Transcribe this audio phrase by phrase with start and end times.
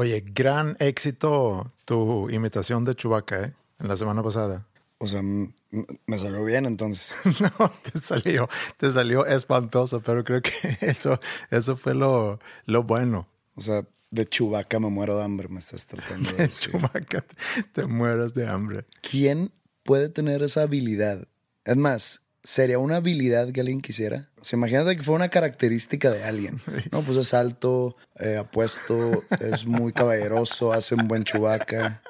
[0.00, 3.52] Oye, gran éxito tu imitación de Chewbacca, ¿eh?
[3.80, 4.66] En la semana pasada.
[4.96, 7.12] O sea, me salió bien entonces.
[7.58, 13.28] No, te salió, te salió espantoso, pero creo que eso, eso fue lo, lo bueno.
[13.56, 16.72] O sea, de Chubaca me muero de hambre, me estás tratando de De decir.
[16.72, 18.86] Chewbacca, te, te mueras de hambre.
[19.02, 21.28] ¿Quién puede tener esa habilidad?
[21.66, 24.28] Es más, ¿sería una habilidad que alguien quisiera?
[24.40, 26.56] O sea, imagínate que fue una característica de alguien.
[26.90, 32.02] No, pues es alto, eh, apuesto, es muy caballeroso, hace un buen Chubaca.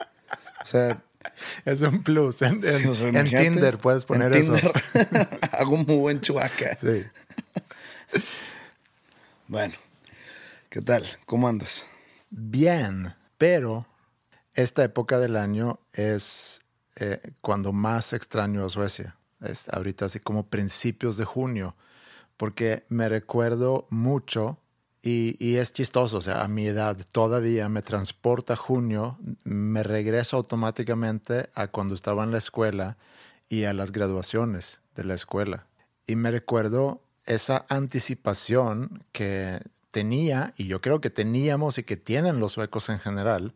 [0.62, 1.02] O sea,
[1.66, 2.41] Es un plus.
[2.41, 4.55] En, en- sí, o sea, en imagínate, Tinder puedes poner en eso.
[4.55, 4.72] Tinder
[5.58, 6.74] hago un muy buen Chubaca.
[6.77, 7.05] Sí.
[9.46, 9.74] Bueno,
[10.70, 11.05] ¿qué tal?
[11.27, 11.84] ¿Cómo andas?
[12.30, 13.86] Bien, pero
[14.55, 16.62] esta época del año es
[16.96, 19.16] eh, cuando más extraño a Suecia.
[19.42, 21.74] Es ahorita así como principios de junio,
[22.36, 24.58] porque me recuerdo mucho
[25.02, 30.36] y, y es chistoso, o sea, a mi edad todavía me transporta junio, me regreso
[30.36, 32.98] automáticamente a cuando estaba en la escuela
[33.48, 35.67] y a las graduaciones de la escuela.
[36.07, 42.40] Y me recuerdo esa anticipación que tenía, y yo creo que teníamos y que tienen
[42.40, 43.55] los suecos en general,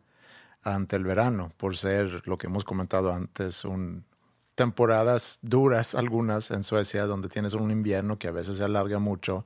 [0.63, 4.03] ante el verano, por ser lo que hemos comentado antes, un,
[4.55, 9.45] temporadas duras algunas en Suecia, donde tienes un invierno que a veces se alarga mucho,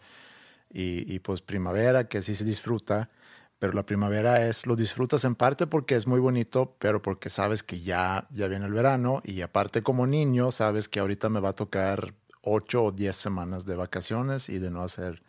[0.71, 3.09] y, y pues primavera, que sí se disfruta,
[3.57, 7.63] pero la primavera es, lo disfrutas en parte porque es muy bonito, pero porque sabes
[7.63, 11.49] que ya, ya viene el verano, y aparte como niño, sabes que ahorita me va
[11.49, 15.21] a tocar ocho o diez semanas de vacaciones y de no hacer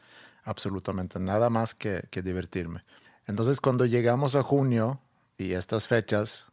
[0.45, 2.81] absolutamente nada más que, que divertirme.
[3.27, 5.01] Entonces cuando llegamos a junio
[5.39, 6.47] y estas fechas,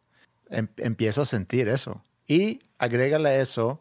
[0.50, 2.04] em- empiezo a sentir eso.
[2.28, 3.80] Y agrégale a eso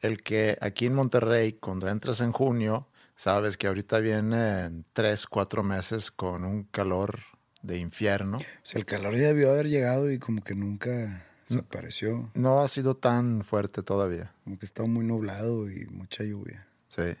[0.00, 5.62] el que aquí en Monterrey, cuando entras en junio, sabes que ahorita vienen tres, cuatro
[5.62, 7.20] meses con un calor
[7.62, 8.38] de infierno.
[8.72, 12.30] El calor ya debió haber llegado y como que nunca se apareció.
[12.34, 14.32] No ha sido tan fuerte todavía.
[14.44, 16.66] Como que estaba muy nublado y mucha lluvia.
[16.88, 17.14] Sí.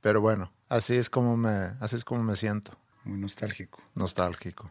[0.00, 1.50] Pero bueno, así es como me,
[1.80, 2.72] así es como me siento.
[3.04, 3.82] Muy nostálgico.
[3.94, 4.70] Nostálgico.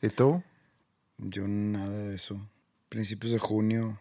[0.00, 0.42] ¿Y tú?
[1.18, 2.40] Yo nada de eso.
[2.88, 4.00] Principios de junio,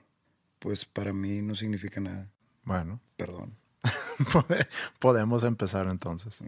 [0.63, 2.31] pues para mí no significa nada.
[2.63, 3.57] Bueno, Perdón.
[4.31, 4.65] pode-
[4.97, 6.41] podemos empezar entonces.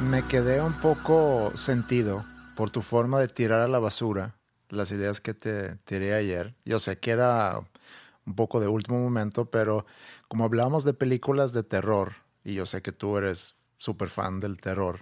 [0.00, 2.24] Me quedé un poco sentido
[2.56, 4.34] por tu forma de tirar a la basura
[4.70, 6.54] las ideas que te tiré ayer.
[6.64, 7.60] Yo sé que era
[8.26, 9.86] un poco de último momento, pero
[10.28, 12.12] como hablamos de películas de terror,
[12.44, 15.00] y yo sé que tú eres súper fan del terror,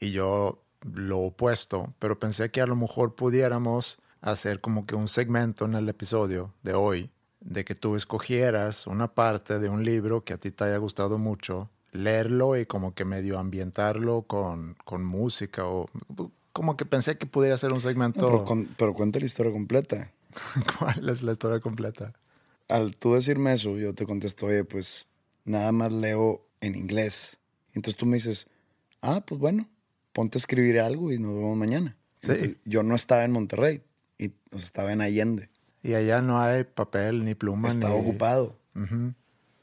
[0.00, 5.08] y yo lo opuesto, pero pensé que a lo mejor pudiéramos hacer como que un
[5.08, 7.10] segmento en el episodio de hoy,
[7.40, 11.18] de que tú escogieras una parte de un libro que a ti te haya gustado
[11.18, 15.88] mucho, leerlo y como que medio ambientarlo con, con música o
[16.54, 18.26] como que pensé que pudiera ser un No, segmento.
[18.26, 20.10] pero, con- pero cuenta la historia completa.
[20.78, 22.14] ¿Cuál es la historia completa?
[22.68, 25.06] Al tú decirme eso, yo te contesto, oye, pues
[25.44, 27.36] nada más leo en inglés.
[27.74, 28.46] Entonces tú me dices,
[29.02, 29.68] ah, pues bueno,
[30.14, 31.96] ponte a escribir algo y nos vemos mañana.
[32.22, 32.30] Sí.
[32.32, 33.82] Entonces, yo no estaba en Monterrey,
[34.16, 35.50] y, o sea, estaba en Allende.
[35.82, 38.00] Y allá no hay papel ni pluma Estaba ni...
[38.00, 38.56] ocupado.
[38.74, 39.12] Ujú.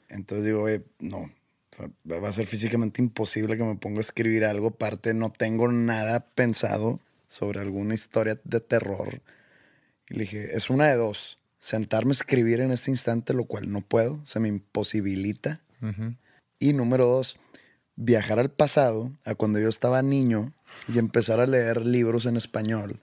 [0.09, 1.31] Entonces digo, oye, no,
[1.71, 1.89] o sea,
[2.19, 4.69] va a ser físicamente imposible que me ponga a escribir algo.
[4.69, 9.21] Aparte, no tengo nada pensado sobre alguna historia de terror.
[10.09, 11.39] Y le dije, es una de dos.
[11.59, 15.61] sentarme a escribir en este instante, lo cual no puedo, se me imposibilita.
[16.59, 17.37] Y número dos,
[17.95, 20.53] viajar al pasado, a cuando yo estaba niño
[20.93, 22.99] y empezar a leer libros en español.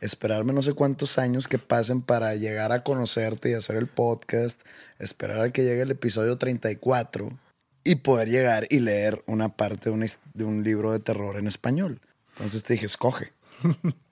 [0.00, 4.60] Esperarme no sé cuántos años que pasen para llegar a conocerte y hacer el podcast.
[4.98, 7.38] Esperar a que llegue el episodio 34
[7.84, 11.46] y poder llegar y leer una parte de un, de un libro de terror en
[11.46, 12.00] español.
[12.34, 13.32] Entonces te dije, escoge.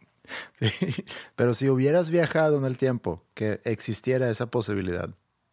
[0.61, 0.95] Sí,
[1.35, 5.11] pero si hubieras viajado en el tiempo, que existiera esa posibilidad,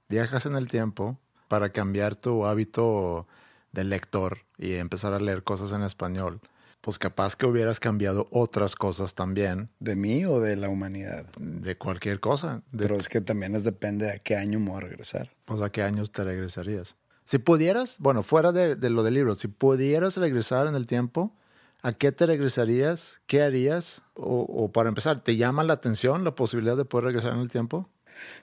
[0.07, 1.17] viajas en el tiempo
[1.47, 3.27] para cambiar tu hábito
[3.71, 6.41] de lector y empezar a leer cosas en español,
[6.81, 9.69] pues capaz que hubieras cambiado otras cosas también.
[9.79, 11.25] ¿De mí o de la humanidad?
[11.37, 12.61] De cualquier cosa.
[12.77, 15.31] Pero es que también es depende de a qué año me voy a regresar.
[15.45, 16.95] Pues a qué años te regresarías.
[17.27, 21.35] Si pudieras, bueno, fuera de, de lo del libro, si pudieras regresar en el tiempo,
[21.83, 23.21] ¿A qué te regresarías?
[23.27, 24.01] ¿Qué harías?
[24.15, 27.87] O, para empezar, ¿te llama la atención la posibilidad de poder regresar en el tiempo?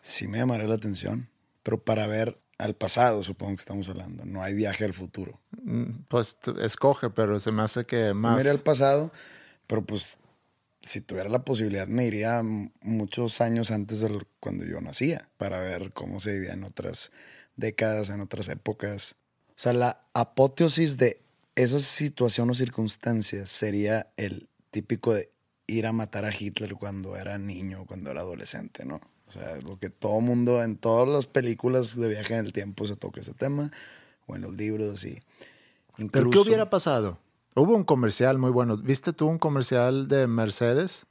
[0.00, 1.28] Sí, me llamaría la atención,
[1.62, 4.25] pero para ver al pasado, supongo que estamos hablando.
[4.25, 5.40] No hay viaje al futuro.
[5.62, 8.36] Mm, pues escoge, pero se me hace que más.
[8.36, 9.12] Me iría al pasado,
[9.66, 10.16] pero pues
[10.81, 12.40] si tuviera la posibilidad, me iría
[12.82, 17.10] muchos años antes de cuando yo nacía para ver cómo se vivía en otras
[17.56, 19.17] décadas, en otras épocas.
[19.51, 21.21] O sea, la apoteosis de
[21.55, 25.31] esa situación o circunstancia sería el típico de
[25.67, 29.01] ir a matar a Hitler cuando era niño, cuando era adolescente, ¿no?
[29.27, 32.87] O sea, lo que todo mundo, en todas las películas de viaje en el tiempo
[32.87, 33.71] se toca ese tema,
[34.27, 35.21] o en los libros y...
[36.11, 37.19] ¿Pero qué hubiera pasado?
[37.55, 38.77] Hubo un comercial muy bueno.
[38.77, 41.06] ¿Viste tú un comercial de Mercedes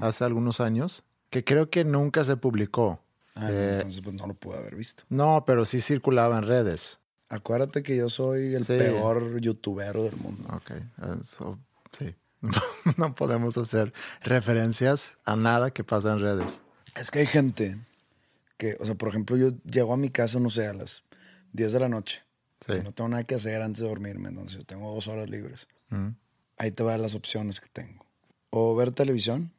[0.00, 1.04] hace algunos años?
[1.30, 3.03] Que creo que nunca se publicó.
[3.34, 5.02] Ah, eh, entonces pues no lo pude haber visto.
[5.08, 7.00] No, pero sí circulaba en redes.
[7.28, 10.48] Acuérdate que yo soy el peor youtuber del mundo.
[10.52, 10.72] Ok,
[11.92, 12.14] sí.
[12.96, 13.92] no podemos hacer
[14.22, 16.62] referencias a nada que pasa en redes.
[16.94, 17.78] Es que hay gente
[18.56, 21.02] que, o sea, por ejemplo, yo llego a mi casa, no sé, a las
[21.52, 22.22] 10 de la noche.
[22.60, 22.72] Sí.
[22.82, 25.66] no tengo nada que hacer antes de dormirme, entonces tengo dos horas libres.
[25.90, 26.10] Mm.
[26.56, 28.06] Ahí te van las opciones que tengo.
[28.48, 29.52] O ver televisión,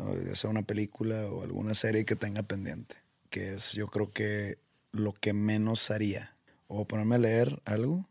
[0.00, 2.96] o hacer una película o alguna serie que tenga pendiente,
[3.30, 4.58] que es yo creo que
[4.92, 6.36] lo que menos haría
[6.66, 8.08] o ponerme a leer algo,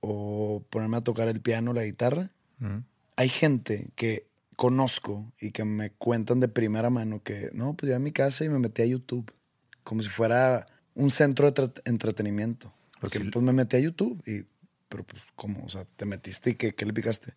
[0.00, 2.30] o ponerme a tocar el piano, la guitarra.
[3.16, 7.96] Hay gente que conozco y que me cuentan de primera mano que, no, pues ya
[7.96, 9.30] a mi casa y me metí a YouTube,
[9.82, 12.72] como si fuera un centro de entretenimiento.
[13.00, 14.46] Pues Porque pues me metí a YouTube y,
[14.88, 15.64] pero pues, ¿cómo?
[15.64, 17.34] O sea, te metiste y ¿qué, qué le picaste?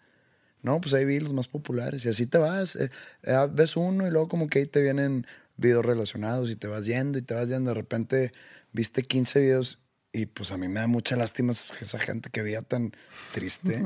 [0.61, 2.75] No, pues ahí vi los más populares y así te vas.
[2.75, 2.89] Eh,
[3.23, 5.25] eh, ves uno y luego como que ahí te vienen
[5.57, 7.71] videos relacionados y te vas yendo y te vas yendo.
[7.71, 8.33] De repente
[8.71, 9.79] viste 15 videos
[10.11, 12.91] y pues a mí me da mucha lástima esa gente que veía tan
[13.33, 13.83] triste.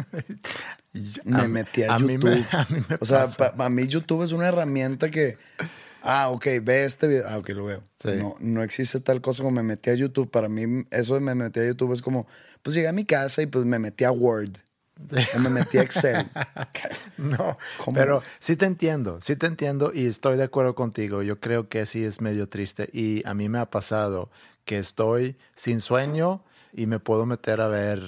[1.26, 2.46] me metí a, YouTube.
[3.00, 5.38] o sea, para mí YouTube es una herramienta que,
[6.02, 7.26] ah, ok, ve este video.
[7.28, 7.84] Ah, ok, lo veo.
[8.06, 10.32] No, no existe tal cosa como me metí a YouTube.
[10.32, 12.26] Para mí eso de me metí a YouTube es como,
[12.62, 14.58] pues llegué a mi casa y pues me metí a Word.
[15.40, 16.30] Me metí a Excel.
[17.18, 17.58] no,
[17.94, 21.24] pero sí te entiendo, sí te entiendo y estoy de acuerdo contigo.
[21.24, 24.30] Yo creo que sí es medio triste y a mí me ha pasado
[24.66, 26.44] que estoy sin sueño
[26.74, 28.02] y me puedo meter a ver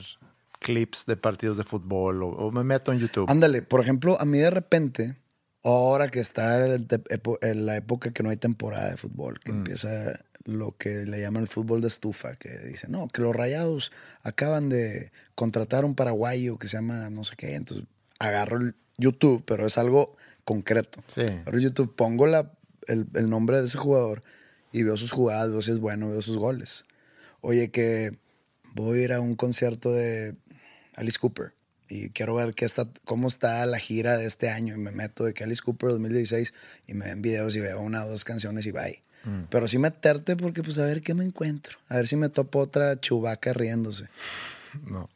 [0.60, 3.30] clips de partidos de fútbol o, me meto en YouTube.
[3.30, 5.16] Ándale, por ejemplo, a mí de repente,
[5.64, 9.56] ahora que está en la época que no hay temporada de fútbol, que mm.
[9.56, 13.92] empieza lo que le llaman el fútbol de estufa, que dice, no, que los rayados
[14.24, 17.86] acaban de contratar a un paraguayo que se llama no sé qué, entonces
[18.20, 20.16] agarro el YouTube, pero es algo
[20.46, 21.04] concreto.
[21.08, 21.26] Sí.
[21.46, 22.52] Ahora YouTube pongo la,
[22.88, 24.24] el, el nombre de ese jugador
[24.72, 26.86] y veo sus jugadas, veo si es bueno, veo sus goles.
[27.42, 28.18] Oye, que
[28.74, 30.36] voy a ir a un concierto de
[30.96, 31.54] Alice Cooper
[31.88, 35.26] y quiero ver qué está, cómo está la gira de este año y me meto
[35.26, 36.54] de que Alice Cooper 2016
[36.88, 39.02] y me ven videos y veo una o dos canciones y bye.
[39.26, 39.44] Mm.
[39.50, 42.60] Pero sí meterte porque pues a ver qué me encuentro, a ver si me topo
[42.60, 44.08] otra chubaca riéndose.
[44.90, 45.10] No.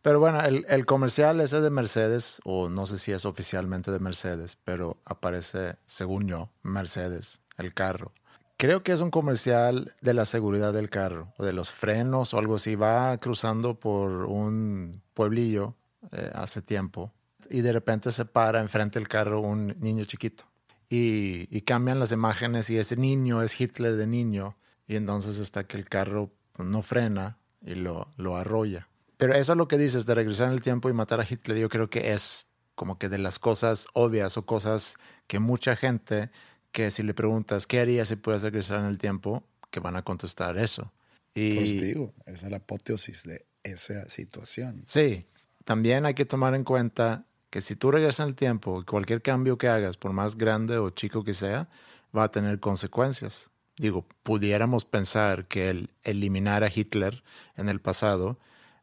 [0.00, 3.98] Pero bueno, el, el, comercial ese de Mercedes, o no sé si es oficialmente de
[3.98, 8.12] Mercedes, pero aparece, según yo, Mercedes, el carro.
[8.56, 12.38] Creo que es un comercial de la seguridad del carro o de los frenos o
[12.38, 12.76] algo así.
[12.76, 15.74] Va cruzando por un pueblillo
[16.12, 17.12] eh, hace tiempo
[17.50, 20.44] y de repente se para enfrente del carro un niño chiquito
[20.94, 25.78] y, cambian las imágenes y ese niño es Hitler de niño y entonces está que
[25.78, 28.88] el carro no frena y lo, lo arrolla.
[29.16, 31.56] Pero eso es lo que dices de regresar en el tiempo y matar a Hitler.
[31.56, 34.96] Yo creo que es como que de las cosas obvias o cosas
[35.28, 36.30] que mucha gente
[36.72, 40.02] que si le preguntas qué harías si pudieras regresar en el tiempo, que van a
[40.02, 40.92] contestar eso.
[41.34, 44.82] Y pues digo, esa es la apoteosis de esa situación.
[44.86, 45.24] Sí,
[45.64, 49.58] también hay que tomar en cuenta que si tú regresas en el tiempo, cualquier cambio
[49.58, 51.68] que hagas, por más grande o chico que sea,
[52.16, 53.50] va a tener consecuencias.
[53.76, 57.22] digo, pudiéramos pensar que el eliminar a Hitler
[57.58, 58.38] en el pasado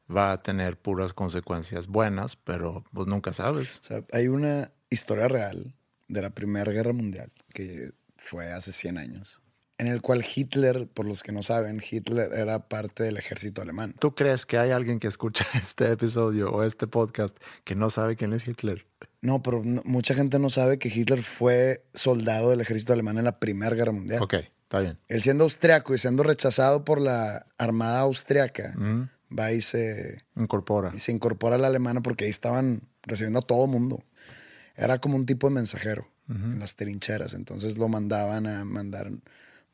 [0.08, 3.82] va a tener puras consecuencias buenas, pero pues nunca sabes.
[4.12, 5.74] Hay una historia real
[6.08, 9.42] de la Primera Guerra Mundial que fue hace 100 años,
[9.80, 13.96] en el cual Hitler, por los que no saben, Hitler era parte del ejército alemán.
[13.98, 18.16] ¿Tú crees que hay alguien que escucha este episodio o este podcast que no sabe
[18.16, 18.86] quién es Hitler?
[19.22, 23.24] No, pero no- mucha gente no sabe que Hitler fue soldado del ejército alemán en
[23.24, 24.22] la Primera Guerra Mundial.
[24.22, 24.98] Ok, está bien.
[25.08, 28.74] Él siendo austriaco y siendo rechazado por la Armada Austriaca,
[29.38, 30.92] va y se, Incorpora.
[30.94, 34.04] y se incorpora a la alemana porque ahí estaban recibiendo a todo mundo.
[34.76, 37.34] Era como un tipo de mensajero en las trincheras.
[37.34, 39.12] Entonces lo mandaban a mandar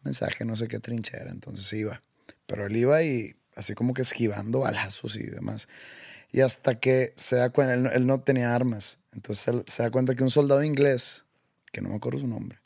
[0.05, 1.31] mensaje, no sé qué trinchera.
[1.31, 2.01] Entonces iba.
[2.45, 5.67] Pero él iba y así como que esquivando balazos y demás.
[6.31, 8.99] Y hasta que se da cuenta, él no, él no tenía armas.
[9.13, 11.25] Entonces él se da cuenta que un soldado inglés,
[11.71, 12.59] que no me acuerdo su nombre,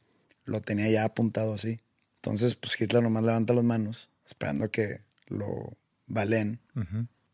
[0.46, 1.79] lo tenía ya apuntado así.
[2.15, 5.77] Entonces, pues Hitler nomás levanta las manos, esperando que lo
[6.08, 6.60] valen.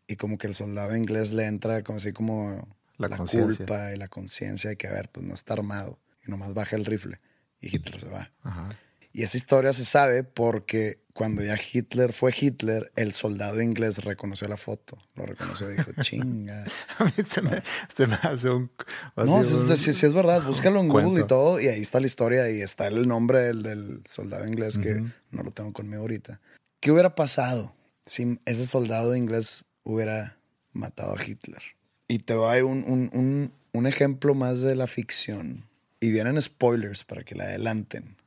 [0.08, 3.98] Y como que el soldado inglés le entra como así como La la, culpa y
[3.98, 6.00] la conciencia de que, a ver, pues no está armado.
[6.28, 7.20] Y nomás baja el rifle.
[7.60, 8.32] Y Hitler se va.
[8.44, 8.70] Ajá.
[9.18, 14.50] Y esa historia se sabe porque cuando ya Hitler fue Hitler, el soldado inglés reconoció
[14.50, 14.98] la foto.
[15.16, 16.66] Lo reconoció y dijo, chinga.
[17.00, 17.64] A mí se me,
[17.96, 18.70] se me hace un...
[19.16, 20.44] No, sí, un- es, verdad.
[20.44, 21.62] Búscalo en Google y todo.
[21.62, 24.96] Y ahí está la historia y está el nombre del, del soldado inglés que
[25.32, 26.42] no lo tengo conmigo ahorita.
[26.82, 27.74] ¿Qué hubiera pasado
[28.06, 30.38] si ese soldado inglés hubiera
[30.74, 31.62] matado a Hitler?
[32.10, 35.66] Y te doy un, un- un- un ejemplo más de la ficción.
[36.02, 38.18] Y vienen spoilers para que la adelanten.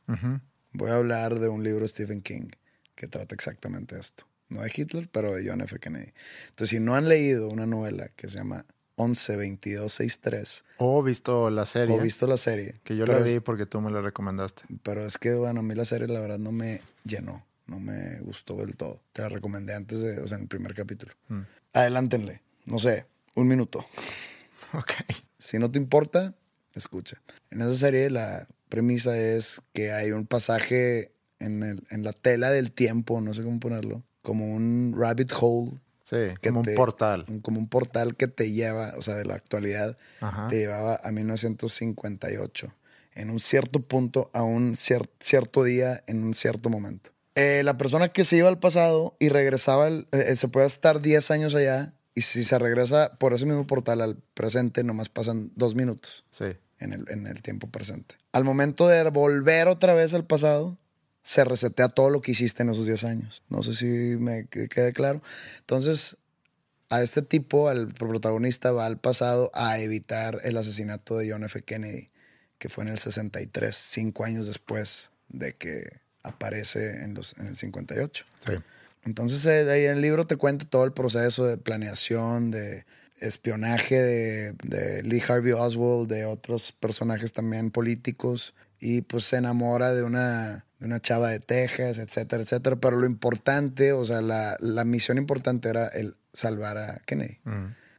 [0.73, 2.49] Voy a hablar de un libro de Stephen King
[2.95, 4.25] que trata exactamente esto.
[4.49, 5.79] No de Hitler, pero de John F.
[5.79, 6.13] Kennedy.
[6.49, 8.65] Entonces, si no han leído una novela que se llama
[8.97, 11.95] 11 22 63 O visto la serie.
[11.97, 12.75] o visto la serie.
[12.83, 14.63] Que yo la es- vi porque tú me la recomendaste.
[14.83, 18.19] pero es que, bueno, a mí la serie la verdad no me llenó, no me
[18.21, 19.01] gustó del todo.
[19.13, 21.13] Te la recomendé antes de, o sea, en el primer capítulo.
[21.29, 21.43] Mm.
[21.75, 23.07] Adelántenle, no sé,
[23.37, 23.85] un minuto.
[24.75, 24.93] Ok.
[25.39, 26.35] Si no te importa,
[26.75, 27.23] escucha.
[27.51, 32.51] En esa serie la premisa es que hay un pasaje en, el- en la tela
[32.51, 35.73] del tiempo, no sé cómo ponerlo, como un rabbit hole.
[36.05, 37.27] Sí, que como te- un portal.
[37.43, 40.49] Como un portal que te lleva, o sea, de la actualidad, Ajá.
[40.49, 42.73] te llevaba a 1958.
[43.15, 47.11] En un cierto punto, a un cier- cierto día, en un cierto momento.
[47.35, 51.01] Eh, la persona que se iba al pasado y regresaba, al- eh, se puede estar
[51.01, 55.53] 10 años allá, y si se regresa por ese mismo portal al presente, nomás pasan
[55.57, 56.47] dos minutos Sí.
[56.81, 58.17] En el, en el tiempo presente.
[58.33, 60.79] Al momento de volver otra vez al pasado,
[61.23, 63.43] se resetea todo lo que hiciste en esos 10 años.
[63.49, 63.87] No sé si
[64.21, 65.23] me que- quede claro.
[65.61, 66.17] Entonces,
[66.91, 71.63] a este tipo, al protagonista, va al pasado a evitar el asesinato de John F.
[71.63, 72.11] Kennedy,
[72.59, 77.57] que fue en el 63, cinco años después de que aparece en, los, en el
[77.57, 78.25] 58.
[78.39, 78.53] Sí.
[79.05, 82.85] Entonces, eh, ahí en el libro te cuenta todo el proceso de planeación, de
[83.21, 89.93] espionaje de, de Lee Harvey Oswald, de otros personajes también políticos, y pues se enamora
[89.95, 92.77] de una, de una chava de Texas, etcétera, etcétera.
[92.77, 97.39] Pero lo importante, o sea, la, la misión importante era el salvar a Kennedy,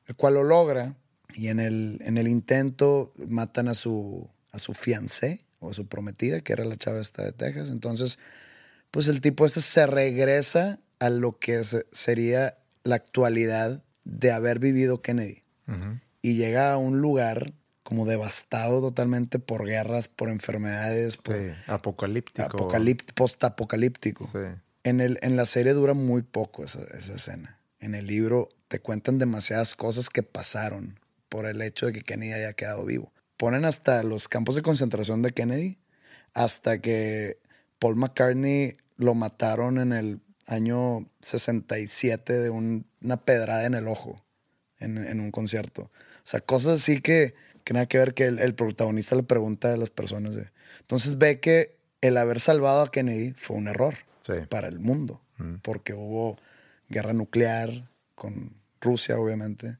[0.08, 0.96] el cual lo logra,
[1.34, 5.88] y en el, en el intento matan a su, a su fiancé o a su
[5.88, 7.70] prometida, que era la chava esta de Texas.
[7.70, 8.18] Entonces,
[8.92, 14.60] pues el tipo este se regresa a lo que se- sería la actualidad de haber
[14.60, 15.44] vivido Kennedy.
[16.22, 21.52] Y llega a un lugar como devastado totalmente por guerras, por enfermedades, por Sí.
[21.68, 22.48] Apocalíptico.
[22.70, 24.26] apocalípt- post-apocalíptico.
[24.26, 24.40] Sí.
[24.84, 27.60] En, el, en la serie dura muy poco esa, esa escena.
[27.80, 31.00] En el libro te cuentan demasiadas cosas que pasaron
[31.30, 33.12] por el hecho de que Kennedy haya quedado vivo.
[33.38, 35.78] Ponen hasta los campos de concentración de Kennedy,
[36.34, 37.40] hasta que
[37.80, 44.16] Paul McCartney lo mataron en el año 67 de un- una pedrada en el ojo
[44.80, 45.84] en, en un concierto.
[45.84, 45.92] O
[46.30, 49.78] sea, cosas así que, que nada que ver que el, el protagonista le pregunta a
[49.78, 50.36] las personas.
[50.36, 54.34] de- Entonces ve que el haber salvado a Kennedy fue un error Sí.
[54.50, 55.22] para el mundo,
[55.64, 56.38] porque hubo
[56.88, 59.78] guerra nuclear con Rusia, obviamente,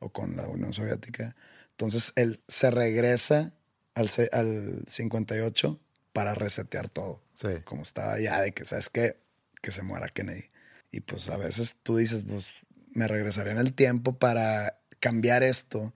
[0.00, 1.36] o con la Unión Soviética.
[1.70, 3.52] Entonces él se regresa
[3.94, 5.78] al, al 58
[6.12, 7.22] para resetear todo.
[7.34, 7.48] Sí.
[7.64, 9.16] Como estaba ya de que, ¿sabes qué?
[9.60, 10.50] Que se muera Kennedy.
[10.92, 12.50] Y pues a veces tú dices, pues
[12.92, 15.92] me regresaré en el tiempo para cambiar esto.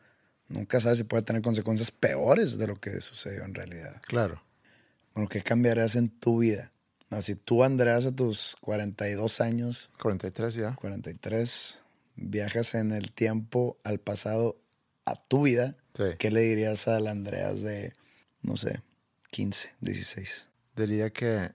[0.48, 4.00] Nunca sabes si puede tener consecuencias peores de lo que sucedió en realidad.
[4.06, 4.42] Claro.
[5.14, 6.72] Bueno, ¿qué cambiarías en tu vida?
[7.10, 10.74] No, si tú, Andreas, a tus 42 años, 43 ya.
[10.74, 11.78] 43,
[12.16, 14.58] viajas en el tiempo al pasado
[15.04, 16.04] a tu vida, Sí.
[16.18, 17.92] ¿qué le dirías al Andreas de,
[18.42, 18.82] no sé,
[19.30, 20.46] 15, 16?
[20.74, 21.52] Diría que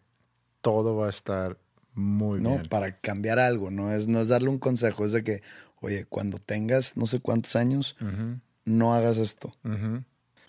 [0.62, 1.58] todo va a estar
[1.94, 2.68] muy No, bien.
[2.70, 5.42] para cambiar algo, no es, no es darle un consejo, es de que,
[5.82, 7.96] oye, cuando tengas no sé cuántos años,
[8.66, 9.54] no hagas esto.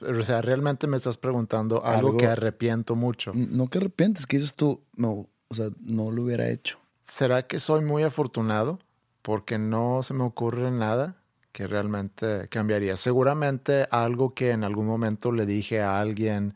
[0.00, 3.32] O sea, realmente me estás preguntando algo, Algo- que arrepiento mucho.
[3.34, 6.78] No que arrepientes, que dices tú, no, o sea, no lo hubiera hecho.
[7.02, 8.78] ¿Será que soy muy afortunado?
[9.22, 11.16] Porque no se me ocurre nada
[11.52, 12.96] que realmente cambiaría.
[12.96, 16.54] Seguramente algo que en algún momento le dije a alguien,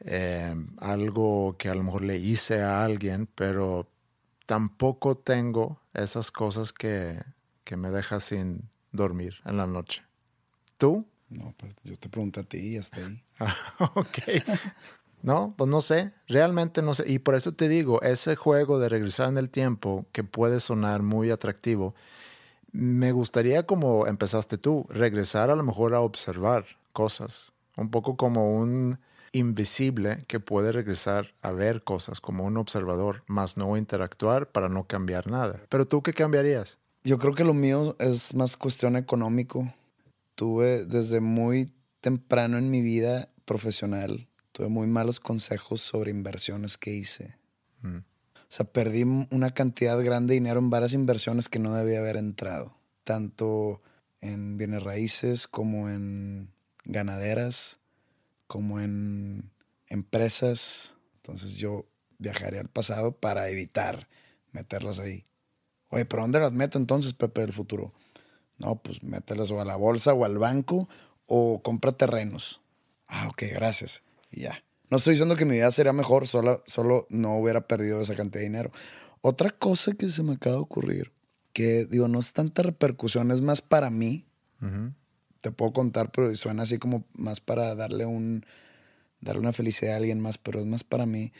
[0.00, 3.88] eh, algo que a lo mejor le hice a alguien, pero
[4.52, 7.18] tampoco tengo esas cosas que,
[7.64, 10.02] que me dejan sin dormir en la noche.
[10.76, 11.06] ¿Tú?
[11.30, 13.24] No, pues yo te pregunté a ti y hasta ahí.
[13.94, 14.18] ok.
[15.22, 17.10] No, pues no sé, realmente no sé.
[17.10, 21.00] Y por eso te digo, ese juego de regresar en el tiempo, que puede sonar
[21.00, 21.94] muy atractivo,
[22.72, 28.54] me gustaría como empezaste tú, regresar a lo mejor a observar cosas, un poco como
[28.54, 28.98] un
[29.32, 34.86] invisible que puede regresar a ver cosas como un observador, más no interactuar para no
[34.86, 35.60] cambiar nada.
[35.68, 36.78] Pero tú qué cambiarías?
[37.04, 39.72] Yo creo que lo mío es más cuestión económico.
[40.34, 46.92] Tuve desde muy temprano en mi vida profesional, tuve muy malos consejos sobre inversiones que
[46.92, 47.36] hice.
[47.82, 52.16] O sea, perdí una cantidad grande de dinero en varias inversiones que no debía haber
[52.16, 53.82] entrado, tanto
[54.20, 56.50] en bienes raíces como en
[56.84, 57.78] ganaderas,
[58.52, 59.50] como en
[59.86, 60.92] empresas.
[61.16, 61.86] Entonces yo
[62.18, 64.08] viajaría al pasado para evitar
[64.52, 65.24] meterlas ahí.
[65.88, 67.94] Oye, ¿pero dónde las meto entonces, Pepe, del futuro?
[68.58, 70.86] No, pues mételas o a la bolsa o al banco
[71.24, 72.60] o compra terrenos.
[73.08, 74.02] Ah, ok, gracias.
[74.30, 74.62] Y ya.
[74.90, 78.40] No estoy diciendo que mi vida sería mejor, solo, solo no hubiera perdido esa cantidad
[78.40, 78.70] de dinero.
[79.22, 81.10] Otra cosa que se me acaba de ocurrir,
[81.54, 84.26] que digo, no es tanta repercusión, es más para mí.
[85.42, 88.46] Te puedo contar, pero suena así como más para darle un
[89.20, 91.32] darle una felicidad a alguien más, pero es más para mí.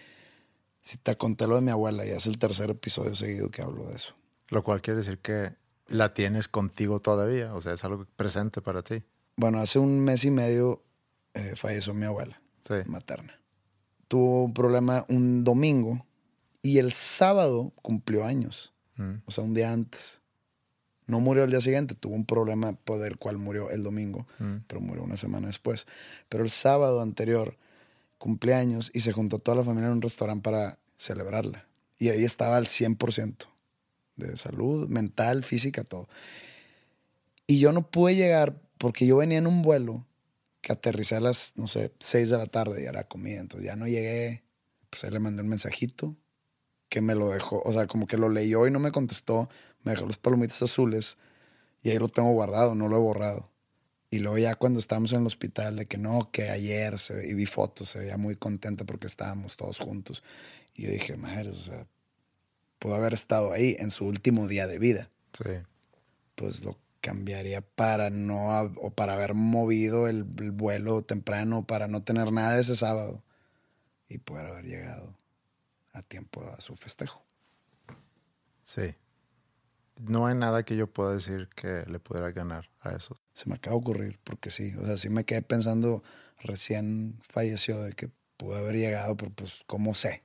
[0.83, 3.87] Si te conté lo de mi abuela, ya es el tercer episodio seguido que hablo
[3.87, 4.15] de eso.
[4.51, 5.55] Lo cual quiere decir que
[5.87, 9.03] la tienes contigo todavía, o sea, es algo presente para ti.
[9.37, 10.83] Bueno, hace un mes y medio
[11.35, 12.75] eh, falleció mi abuela Sí.
[12.87, 13.41] materna.
[14.09, 16.05] Tuvo un problema un domingo
[16.63, 18.73] y el sábado cumplió años.
[19.27, 20.21] O sea, un día antes.
[21.13, 24.27] No murió el día siguiente, tuvo un problema por el cual murió el domingo,
[24.67, 25.87] pero murió una semana después.
[26.31, 27.59] Pero el sábado anterior
[28.17, 31.69] cumpleaños y se juntó toda la familia en un restaurante para celebrarla.
[31.99, 33.47] Y ahí estaba al 100%
[34.17, 36.09] de salud, mental, física, todo.
[37.47, 40.07] Y yo no pude llegar porque yo venía en un vuelo
[40.63, 43.39] que aterricé a las, no sé, 6 de la tarde y era comida.
[43.39, 44.45] Entonces ya no llegué.
[44.89, 46.17] Pues ahí le mandé un mensajito
[46.89, 49.51] que me lo dejó, o sea, como que lo leyó y no me contestó.
[49.85, 51.17] Me dejó los palomitas azules
[51.83, 53.51] y ahí lo tengo guardado, no lo he borrado.
[54.11, 57.35] Y luego ya cuando estábamos en el hospital, de que no, que ayer se y
[57.35, 60.23] vi fotos, se veía muy contenta porque estábamos todos juntos.
[60.75, 61.87] Y yo dije, madre, o sea,
[62.79, 65.51] pudo haber estado ahí en su último día de vida Sí.
[66.35, 72.03] pues lo cambiaría para no o para haber movido el, el vuelo temprano para no
[72.03, 73.23] tener nada ese sábado
[74.09, 75.17] y poder haber llegado
[75.95, 77.23] a tiempo a su festejo.
[78.63, 78.93] Sí.
[80.01, 83.17] No hay nada que yo pueda decir que le pudiera ganar a eso.
[83.35, 86.03] Se me acaba de ocurrir porque sí, o sea, sí me quedé pensando
[86.41, 90.23] recién falleció de que pudo haber llegado, pero pues cómo sé.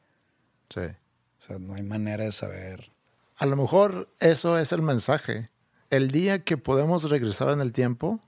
[0.70, 0.82] Sí.
[0.82, 2.92] O sea, no hay manera de saber.
[3.38, 5.50] A lo mejor eso es el mensaje.
[5.90, 8.20] El día que podemos regresar en el tiempo,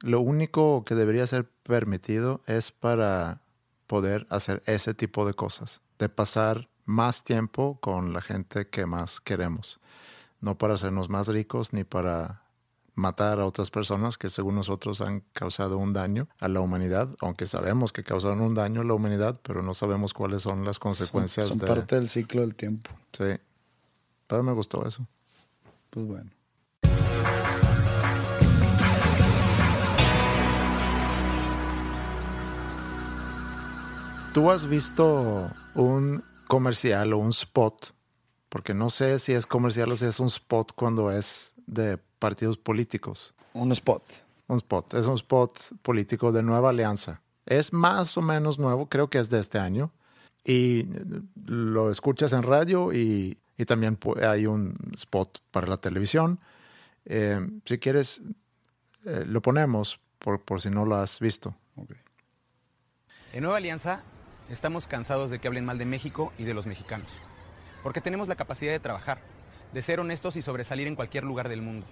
[0.00, 3.42] lo único que debería ser permitido es para
[3.86, 9.20] poder hacer ese tipo de cosas, de pasar más tiempo con la gente que más
[9.20, 9.80] queremos,
[10.44, 12.42] no para hacernos más ricos ni para
[12.94, 17.46] matar a otras personas que según nosotros han causado un daño a la humanidad, aunque
[17.46, 21.48] sabemos que causaron un daño a la humanidad, pero no sabemos cuáles son las consecuencias
[21.48, 21.66] Son de...
[21.66, 22.90] parte del ciclo del tiempo.
[23.12, 23.36] Sí,
[24.26, 25.06] pero me gustó eso.
[25.90, 26.30] Pues bueno.
[34.34, 37.94] ¿Tú has visto un comercial o un spot?
[38.54, 42.56] Porque no sé si es comercial o si es un spot cuando es de partidos
[42.56, 43.34] políticos.
[43.52, 44.04] Un spot.
[44.46, 44.94] Un spot.
[44.94, 47.20] Es un spot político de Nueva Alianza.
[47.46, 49.90] Es más o menos nuevo, creo que es de este año.
[50.44, 50.86] Y
[51.46, 56.38] lo escuchas en radio y, y también hay un spot para la televisión.
[57.06, 58.22] Eh, si quieres,
[59.04, 61.56] eh, lo ponemos por, por si no lo has visto.
[63.32, 64.04] En Nueva Alianza
[64.48, 67.20] estamos cansados de que hablen mal de México y de los mexicanos
[67.84, 69.18] porque tenemos la capacidad de trabajar,
[69.74, 71.86] de ser honestos y sobresalir en cualquier lugar del mundo.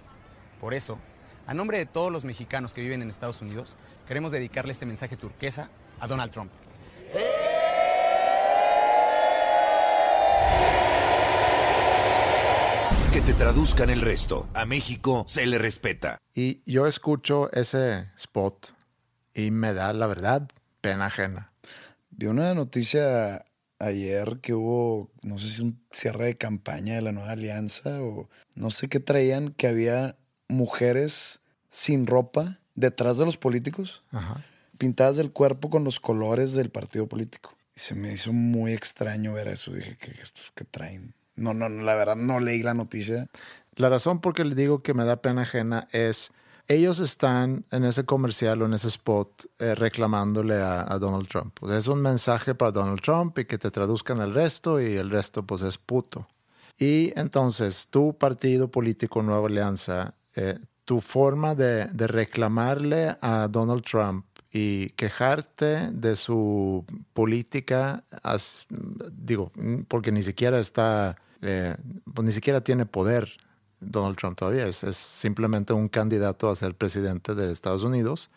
[0.59, 0.97] Por eso,
[1.45, 3.75] a nombre de todos los mexicanos que viven en Estados Unidos,
[4.07, 6.51] queremos dedicarle este mensaje turquesa a Donald Trump.
[13.13, 14.49] Que te traduzcan el resto.
[14.55, 16.17] A México se le respeta.
[16.33, 18.73] Y yo escucho ese spot
[19.35, 20.49] y me da, la verdad,
[20.81, 21.53] pena ajena.
[22.09, 23.45] Vi una noticia
[23.85, 28.29] ayer que hubo, no sé si un cierre de campaña de la nueva alianza o
[28.55, 30.15] no sé qué traían, que había
[30.47, 34.03] mujeres sin ropa detrás de los políticos,
[34.77, 37.55] pintadas del cuerpo con los colores del partido político.
[37.75, 39.71] Y se me hizo muy extraño ver eso.
[39.71, 40.11] Dije, ¿qué,
[40.55, 41.13] qué traen?
[41.35, 43.27] No, no, la verdad no leí la noticia.
[43.75, 46.31] La razón por que le digo que me da pena ajena es
[46.67, 51.57] ellos están en ese comercial o en ese spot eh, reclamándole a, Donald Trump.
[51.69, 55.43] es un mensaje para Donald Trump y que te traduzcan el resto y el resto
[55.43, 56.27] pues es puto.
[56.77, 64.25] Y entonces tu partido político Nueva Alianza, eh, tu forma de, reclamarle a Donald Trump
[64.51, 68.03] y quejarte de su política,
[69.11, 69.51] digo,
[69.87, 71.75] porque ni siquiera está, eh,
[72.13, 73.35] pues ni siquiera tiene poder
[73.85, 78.29] Donald Trump todavía, es, simplemente un candidato a ser presidente de Estados Unidos.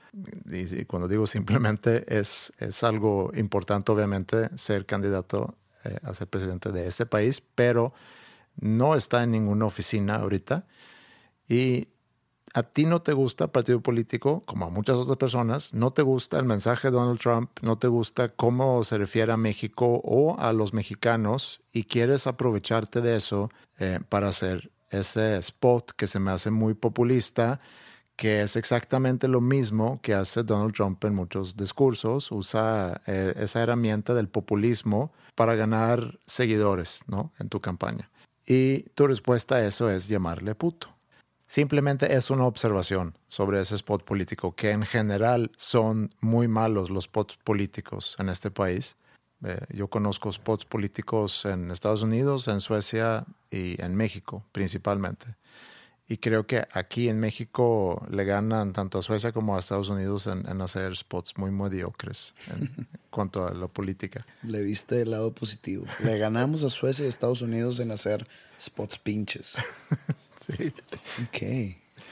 [0.51, 5.55] Y, cuando digo simplemente es, es algo importante, obviamente, ser candidato
[5.85, 7.93] eh, a ser presidente de este país, pero
[8.59, 10.67] no está en ninguna oficina ahorita.
[11.49, 11.89] Y
[12.57, 16.01] a ti no te gusta el partido político, como a muchas otras personas, no te
[16.01, 20.39] gusta el mensaje de Donald Trump, no te gusta cómo se refiere a México o
[20.39, 26.21] a los mexicanos y quieres aprovecharte de eso eh, para hacer ese spot que se
[26.21, 27.61] me hace muy populista,
[28.17, 33.63] que es exactamente lo mismo que hace Donald Trump en muchos discursos, usa eh, esa
[33.63, 37.33] herramienta del populismo para ganar seguidores ¿no?
[37.39, 38.11] en tu campaña.
[38.47, 40.97] Y tu respuesta a eso es llamarle puto.
[41.49, 47.05] Simplemente es una observación sobre ese spot político, que en general son muy malos los
[47.05, 48.97] spots políticos en este país.
[49.45, 55.37] Eh, yo conozco spots políticos en Estados Unidos, en Suecia y en México principalmente.
[56.09, 60.29] Y creo que aquí en México le ganan tanto a Suecia como a Estados Unidos
[60.29, 64.25] en, hacer spots muy mediocres en cuanto a la política.
[64.43, 65.85] Le viste el lado positivo.
[66.05, 68.27] Le ganamos a Suecia y a Estados Unidos en hacer
[68.61, 69.57] spots pinches.
[70.39, 70.71] Sí.
[71.25, 71.39] Ok.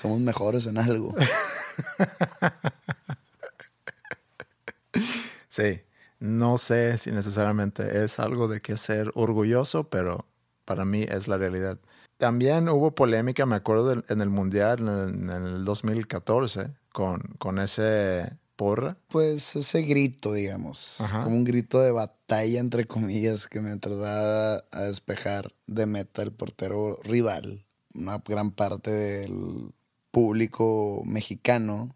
[0.01, 1.15] Somos mejores en algo.
[5.49, 5.83] sí.
[6.25, 10.25] No sé si necesariamente es algo de que ser orgulloso, pero
[10.65, 11.79] para mí es la realidad.
[12.17, 18.97] También hubo polémica, me acuerdo, en el Mundial en el, 2014 con, con ese porra.
[19.09, 24.81] Pues ese grito, digamos, como un grito de batalla, entre comillas, que me trataba a
[24.85, 29.73] despejar de meta el portero rival una gran parte del
[30.11, 31.95] público mexicano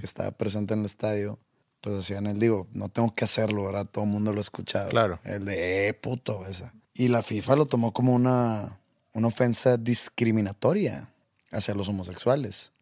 [0.00, 1.38] que estaba presente en el estadio,
[1.80, 3.86] pues hacían el, digo, no tengo que hacerlo, ¿verdad?
[3.86, 4.88] Todo el mundo lo escuchaba.
[4.88, 5.20] Claro.
[5.24, 6.72] El de, eh, puto, esa.
[6.94, 8.78] Y la FIFA lo tomó como una,
[9.12, 11.10] una ofensa discriminatoria
[11.50, 12.72] hacia los homosexuales.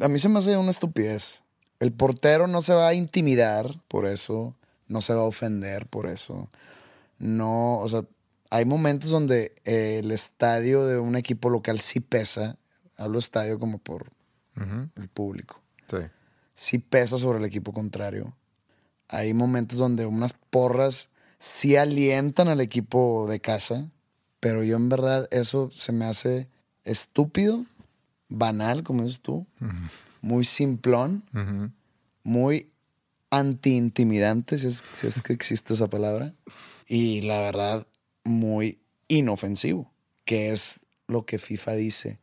[0.00, 1.42] A mí se me hace una estupidez.
[1.80, 4.54] El portero no se va a intimidar por eso,
[4.86, 6.48] no se va a ofender por eso.
[7.18, 8.04] No, o sea,
[8.50, 12.56] hay momentos donde el estadio de un equipo local sí pesa.
[12.96, 14.12] Hablo estadio como por
[14.54, 15.60] el público.
[15.90, 15.96] Sí.
[16.54, 18.36] Sí pesa sobre el equipo contrario.
[19.12, 23.90] Hay momentos donde unas porras sí alientan al equipo de casa,
[24.40, 26.48] pero yo en verdad eso se me hace
[26.84, 27.66] estúpido,
[28.28, 29.46] banal, como dices tú,
[30.22, 31.24] muy simplón,
[32.24, 32.70] muy
[33.30, 36.34] anti-intimidante, si es que existe esa palabra.
[36.88, 37.86] Y la verdad,
[38.24, 39.92] muy inofensivo,
[40.24, 42.18] que es lo que FIFA dice,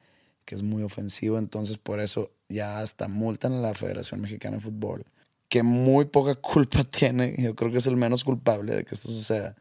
[0.45, 1.37] que es muy ofensivo.
[1.37, 5.05] Entonces, por eso ya hasta multan a la Federación Mexicana de Fútbol,
[5.49, 7.35] que muy poca culpa tiene.
[7.37, 9.55] Yo creo que es el menos culpable de que esto suceda.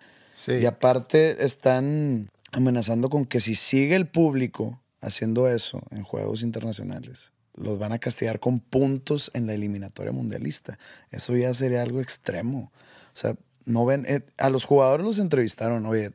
[0.46, 7.33] Y aparte, están amenazando con que si sigue el público haciendo eso en juegos internacionales,
[7.55, 10.79] los van a castigar con puntos en la eliminatoria mundialista.
[11.11, 12.70] Eso ya sería algo extremo.
[13.14, 16.12] O sea, no ven, eh, a los jugadores los entrevistaron, oye,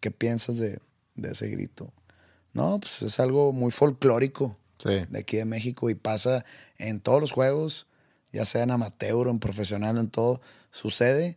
[0.00, 0.80] ¿Qué piensas de,
[1.16, 1.92] ese grito?
[2.52, 6.44] No, pues es algo muy folclórico de aquí de México y pasa
[6.78, 7.86] en todos los juegos,
[8.32, 11.36] ya sea en amateur o en profesional, en todo, sucede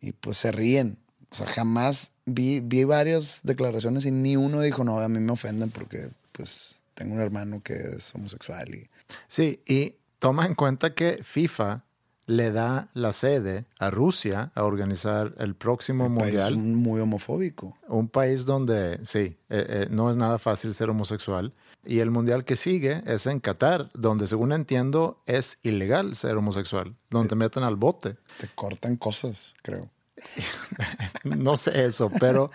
[0.00, 0.98] y pues se ríen.
[1.30, 5.32] O sea, jamás vi, vi varias declaraciones y ni uno dijo, no, a mí me
[5.32, 8.74] ofenden porque pues tengo un hermano que es homosexual.
[8.74, 8.88] Y...
[9.26, 11.84] Sí, y toma en cuenta que FIFA
[12.26, 16.56] le da la sede a Rusia a organizar el próximo mundial.
[16.56, 17.76] muy homofóbico.
[17.88, 21.52] Un país donde, sí, eh, eh, no es nada fácil ser homosexual.
[21.86, 26.94] Y el mundial que sigue es en Qatar, donde según entiendo es ilegal ser homosexual,
[27.10, 28.16] donde te meten al bote.
[28.40, 29.90] Te cortan cosas, creo.
[31.24, 32.50] no sé eso, pero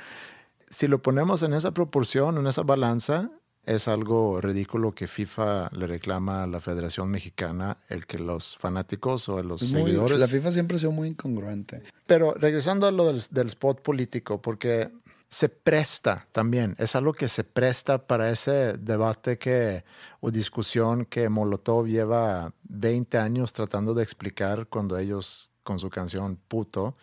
[0.69, 3.29] si lo ponemos en esa proporción, en esa balanza,
[3.65, 9.29] es algo ridículo que FIFA le reclama a la Federación Mexicana el que los fanáticos
[9.29, 10.19] o los muy- seguidores...
[10.19, 11.83] la FIFA siempre ha sido muy incongruente.
[12.07, 14.89] Pero regresando a lo del, del spot político, porque
[15.29, 19.85] se presta también, es algo que se presta para ese debate que,
[20.21, 26.39] o discusión que Molotov lleva 20 años tratando de explicar cuando ellos con su canción
[26.47, 26.95] Puto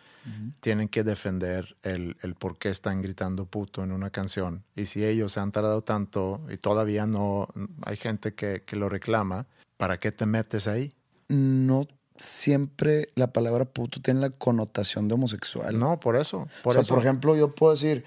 [0.59, 4.65] tienen que defender el, el por qué están gritando puto en una canción.
[4.75, 7.47] Y si ellos se han tardado tanto y todavía no
[7.85, 10.91] hay gente que, que lo reclama, ¿para qué te metes ahí?
[11.29, 15.77] No siempre la palabra puto tiene la connotación de homosexual.
[15.77, 16.47] No, por eso.
[16.63, 16.93] Por, o sea, eso.
[16.93, 18.03] por ejemplo, yo puedo decir,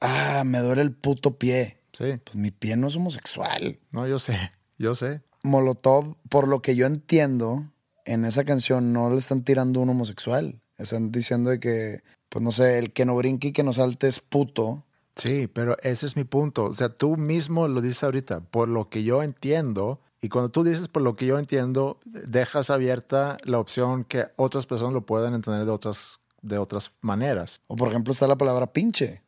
[0.00, 1.78] ah, me duele el puto pie.
[1.92, 2.18] Sí.
[2.24, 3.78] Pues mi pie no es homosexual.
[3.90, 4.36] No, yo sé,
[4.78, 5.22] yo sé.
[5.42, 7.66] Molotov, por lo que yo entiendo,
[8.04, 10.60] en esa canción no le están tirando un homosexual.
[10.78, 14.08] Están diciendo de que, pues no sé, el que no brinque y que no salte
[14.08, 14.84] es puto.
[15.16, 16.64] Sí, pero ese es mi punto.
[16.64, 20.62] O sea, tú mismo lo dices ahorita, por lo que yo entiendo, y cuando tú
[20.62, 25.34] dices por lo que yo entiendo, dejas abierta la opción que otras personas lo puedan
[25.34, 27.60] entender de otras, de otras maneras.
[27.66, 29.20] O por ejemplo está la palabra pinche.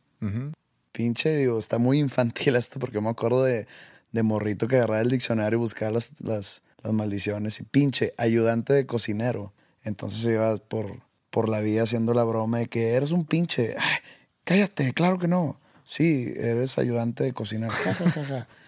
[0.92, 3.66] Pinche, digo, está muy infantil esto porque me acuerdo de,
[4.12, 7.59] de morrito que agarraba el diccionario y buscaba las, las, las maldiciones.
[7.59, 9.52] Y pinche, ayudante de cocinero.
[9.83, 13.74] Entonces ibas por, por la vida haciendo la broma de que eres un pinche.
[13.76, 13.98] Ay,
[14.44, 15.59] cállate, claro que no.
[15.83, 17.74] Sí, eres ayudante de cocinero.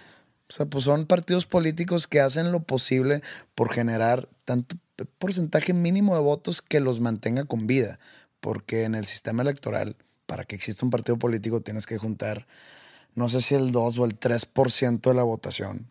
[0.49, 3.21] O sea, pues son partidos políticos que hacen lo posible
[3.55, 4.77] por generar tanto
[5.19, 7.99] porcentaje mínimo de votos que los mantenga con vida.
[8.41, 12.47] Porque en el sistema electoral, para que exista un partido político, tienes que juntar,
[13.15, 15.91] no sé si el 2 o el 3% de la votación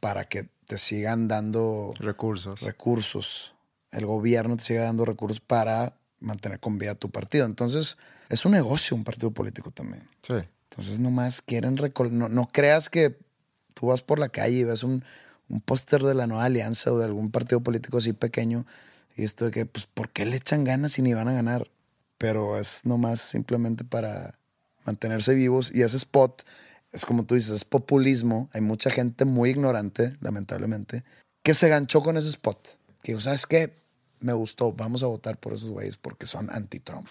[0.00, 2.60] para que te sigan dando Recursos.
[2.60, 3.54] recursos.
[3.90, 7.46] El gobierno te siga dando recursos para mantener con vida tu partido.
[7.46, 7.96] Entonces,
[8.28, 10.08] es un negocio un partido político también.
[10.22, 10.34] sí.
[10.70, 13.16] Entonces nomás quieren recol no, no creas que
[13.74, 15.04] tú vas por la calle y ves un,
[15.48, 18.64] un póster de la nueva alianza o de algún partido político así pequeño
[19.16, 21.70] y esto de que, pues, ¿por qué le echan ganas si ni van a ganar?
[22.18, 24.38] Pero es nomás simplemente para
[24.84, 26.42] mantenerse vivos y ese spot
[26.94, 28.48] es como tú dices, es populismo.
[28.52, 31.02] Hay mucha gente muy ignorante, lamentablemente,
[31.42, 32.58] que se ganchó con ese spot.
[33.02, 33.74] Que dijo, ¿sabes qué?
[34.20, 37.06] Me gustó, vamos a votar por esos güeyes porque son anti-Trump.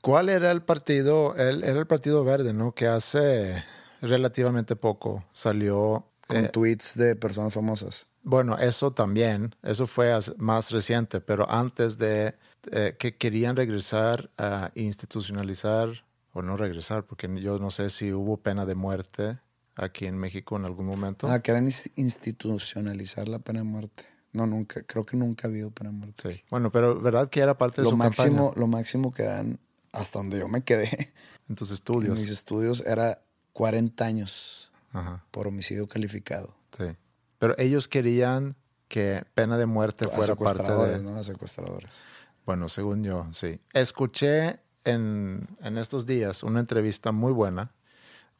[0.00, 1.36] ¿Cuál era el partido?
[1.36, 2.72] El, era el Partido Verde, ¿no?
[2.72, 3.64] Que hace
[4.00, 8.06] relativamente poco salió Con eh, tweets de personas famosas.
[8.22, 12.34] Bueno, eso también, eso fue más reciente, pero antes de
[12.72, 18.36] eh, que querían regresar a institucionalizar, o no regresar, porque yo no sé si hubo
[18.36, 19.38] pena de muerte
[19.76, 21.26] aquí en México en algún momento.
[21.28, 24.04] Ah, querían ins- institucionalizar la pena de muerte.
[24.32, 26.30] No, nunca, creo que nunca ha habido pena de muerte.
[26.34, 26.44] Sí.
[26.50, 29.58] Bueno, pero verdad que era parte de Lo su máximo, campaña lo máximo que dan,
[29.92, 31.12] hasta donde yo me quedé
[31.48, 32.20] en tus en estudios.
[32.20, 36.54] mis estudios, era 40 años Ajá, por homicidio calificado.
[36.76, 36.96] sí.
[37.38, 38.56] Pero ellos querían
[38.88, 41.00] que pena de muerte A fuera parte de...
[41.00, 41.18] ¿no?
[41.18, 41.90] A secuestradores.
[42.44, 43.60] Bueno, según yo, sí.
[43.74, 47.72] Escuché en, en estos días una entrevista muy buena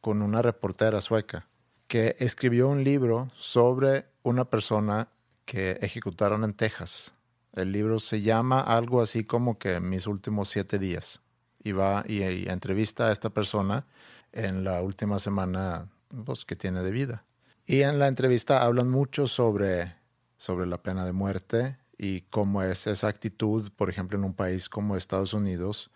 [0.01, 1.47] con una reportera sueca
[1.87, 5.07] que escribió un libro sobre una persona
[5.45, 7.13] que ejecutaron en Texas.
[7.53, 11.21] El libro se llama algo así como que Mis últimos siete días.
[11.63, 13.85] Y va y, y entrevista a esta persona
[14.31, 15.89] en la última semana
[16.25, 17.23] pues, que tiene de vida.
[17.65, 19.95] Y en la entrevista hablan mucho sobre,
[20.37, 24.69] sobre la pena de muerte y cómo es esa actitud, por ejemplo, en un país
[24.69, 25.91] como Estados Unidos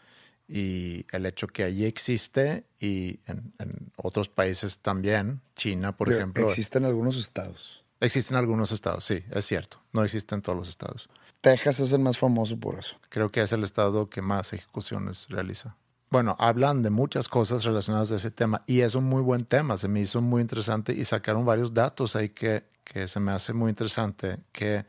[0.48, 6.16] y el hecho que allí existe y en, en otros países también, China, por Que
[6.16, 6.46] ejemplo.
[6.46, 7.84] Existen algunos estados.
[8.00, 9.82] Existen algunos estados, sí, es cierto.
[9.94, 11.10] No existen todos los estados.
[11.40, 12.98] Texas es el más famoso por eso.
[13.10, 15.78] Creo que es el estado que más ejecuciones realiza.
[16.14, 19.78] Bueno, hablan de muchas cosas relacionadas a ese tema y es un muy buen tema,
[19.78, 23.52] se me hizo muy interesante y sacaron varios datos ahí que, que se me hace
[23.52, 24.86] muy interesante, que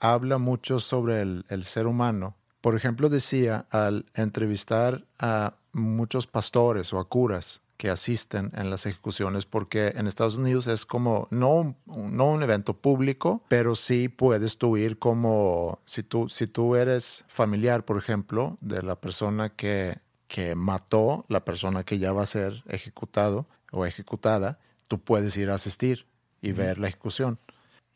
[0.00, 2.34] habla mucho sobre el, el ser humano.
[2.62, 8.86] Por ejemplo, decía al entrevistar a muchos pastores o a curas que asisten en las
[8.86, 14.56] ejecuciones, porque en Estados Unidos es como, no, no un evento público, pero sí puedes
[14.56, 19.98] tú ir como, si tú, si tú eres familiar, por ejemplo, de la persona que,
[20.28, 25.50] que mató, la persona que ya va a ser ejecutado o ejecutada, tú puedes ir
[25.50, 26.06] a asistir
[26.40, 27.38] y ver la ejecución.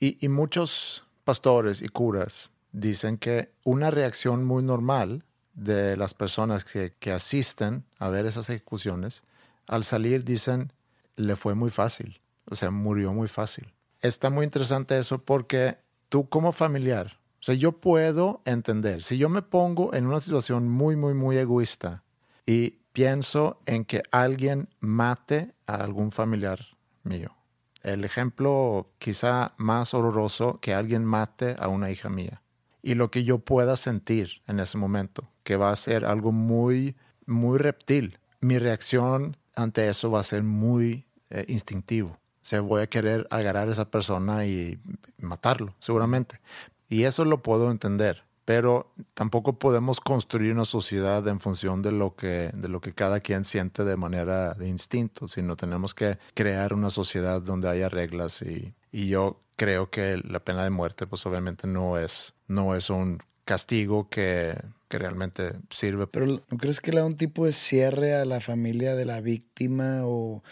[0.01, 6.64] Y, y muchos pastores y curas dicen que una reacción muy normal de las personas
[6.64, 9.23] que, que asisten a ver esas ejecuciones,
[9.66, 10.73] al salir dicen,
[11.16, 13.73] le fue muy fácil, o sea, murió muy fácil.
[14.01, 15.77] Está muy interesante eso porque
[16.09, 20.68] tú como familiar, o sea, yo puedo entender, si yo me pongo en una situación
[20.68, 22.03] muy, muy, muy egoísta
[22.46, 26.61] y pienso en que alguien mate a algún familiar
[27.02, 27.37] mío,
[27.83, 32.42] el ejemplo quizá más horroroso que alguien mate a una hija mía.
[32.83, 36.96] Y lo que yo pueda sentir en ese momento, que va a ser algo muy,
[37.26, 38.18] muy reptil.
[38.40, 42.11] Mi reacción ante eso va a ser muy eh, instintivo.
[42.11, 44.81] O sea, voy a querer agarrar a esa persona y
[45.18, 46.40] matarlo, seguramente.
[46.88, 52.16] Y eso lo puedo entender pero tampoco podemos construir una sociedad en función de lo
[52.16, 56.72] que, de lo que cada quien siente de manera de instinto, sino tenemos que crear
[56.72, 61.24] una sociedad donde haya reglas y, y yo creo que la pena de muerte pues
[61.26, 64.55] obviamente no es, no es un castigo que,
[64.88, 66.07] que realmente sirve.
[66.07, 69.20] Pero ¿no crees que le da un tipo de cierre a la familia de la
[69.20, 70.42] víctima o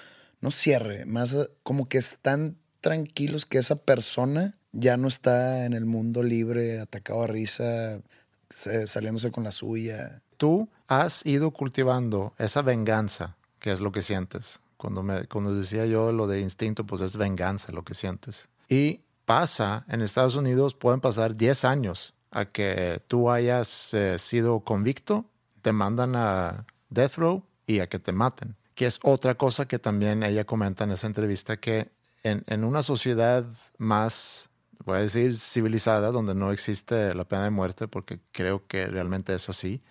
[0.41, 5.85] no cierre, más como que están tranquilos que esa persona ya no está en el
[5.85, 8.01] mundo libre, atacado a risa,
[8.51, 10.23] saliéndose con la suya.
[10.37, 14.61] Tú has ido cultivando esa venganza, que es lo que sientes.
[14.77, 18.49] Cuando, me, cuando decía yo lo de instinto, pues es venganza lo que sientes.
[18.69, 24.61] Y pasa, en Estados Unidos pueden pasar 10 años a que tú hayas eh, sido
[24.61, 25.27] convicto,
[25.63, 28.57] te mandan a death row y a que te maten.
[28.75, 31.91] Que es otra cosa que también ella comenta en esa entrevista, que
[32.23, 33.45] en, en una sociedad
[33.79, 34.51] más
[34.85, 39.35] voy a decir civilizada, donde no existe la pena de muerte, porque creo que realmente
[39.35, 39.83] es así,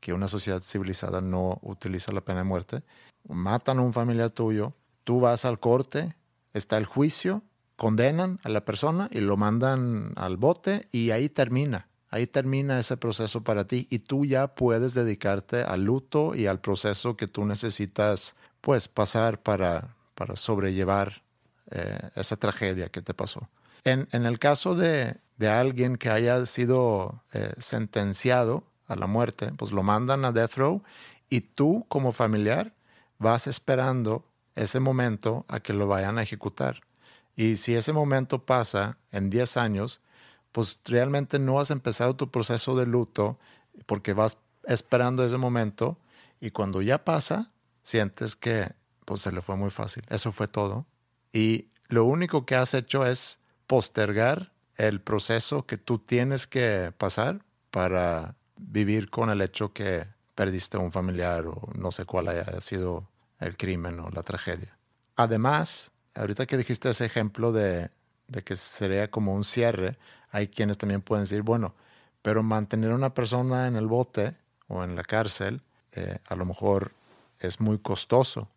[0.00, 2.82] que una sociedad civilizada no utiliza la pena de muerte.
[3.28, 6.16] Matan a un familiar tuyo, tú vas al corte,
[6.54, 7.42] está el juicio,
[7.76, 11.88] condenan a la persona y lo mandan al bote y ahí termina.
[12.10, 16.60] Ahí termina ese proceso para ti y tú ya puedes dedicarte al luto y al
[16.60, 21.22] proceso que tú necesitas pues pasar para, para sobrellevar
[21.74, 23.48] eh, esa tragedia que te pasó.
[23.84, 29.82] En, el caso de, alguien que haya sido eh, sentenciado a la muerte, pues lo
[29.82, 30.82] mandan a death row
[31.28, 32.74] y tú como familiar
[33.18, 36.82] vas esperando ese momento a que lo vayan a ejecutar.
[37.34, 40.00] Y si ese momento pasa en 10 años,
[40.52, 43.38] pues realmente no has empezado tu proceso de luto
[43.86, 45.98] porque vas esperando ese momento
[46.40, 47.50] y cuando ya pasa,
[47.82, 48.70] sientes que
[49.04, 50.04] pues se le fue muy fácil.
[50.08, 50.86] Eso fue todo.
[51.32, 57.44] Y lo único que has hecho es postergar el proceso que tú tienes que pasar
[57.70, 62.60] para vivir con el hecho que perdiste a un familiar o no sé cuál haya
[62.60, 63.08] sido
[63.40, 64.76] el crimen o la tragedia.
[65.16, 67.90] Además, ahorita que dijiste ese ejemplo de,
[68.44, 69.98] que sería como un cierre,
[70.30, 71.74] hay quienes también pueden decir, bueno,
[72.22, 74.34] pero mantener a una persona en el bote
[74.68, 75.60] o en la cárcel
[75.92, 76.92] eh, a lo mejor
[77.40, 78.48] es muy costoso.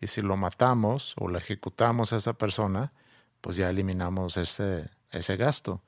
[0.00, 2.92] Y si lo matamos o lo ejecutamos a esa persona,
[3.40, 5.82] pues ya eliminamos ese, ese gasto.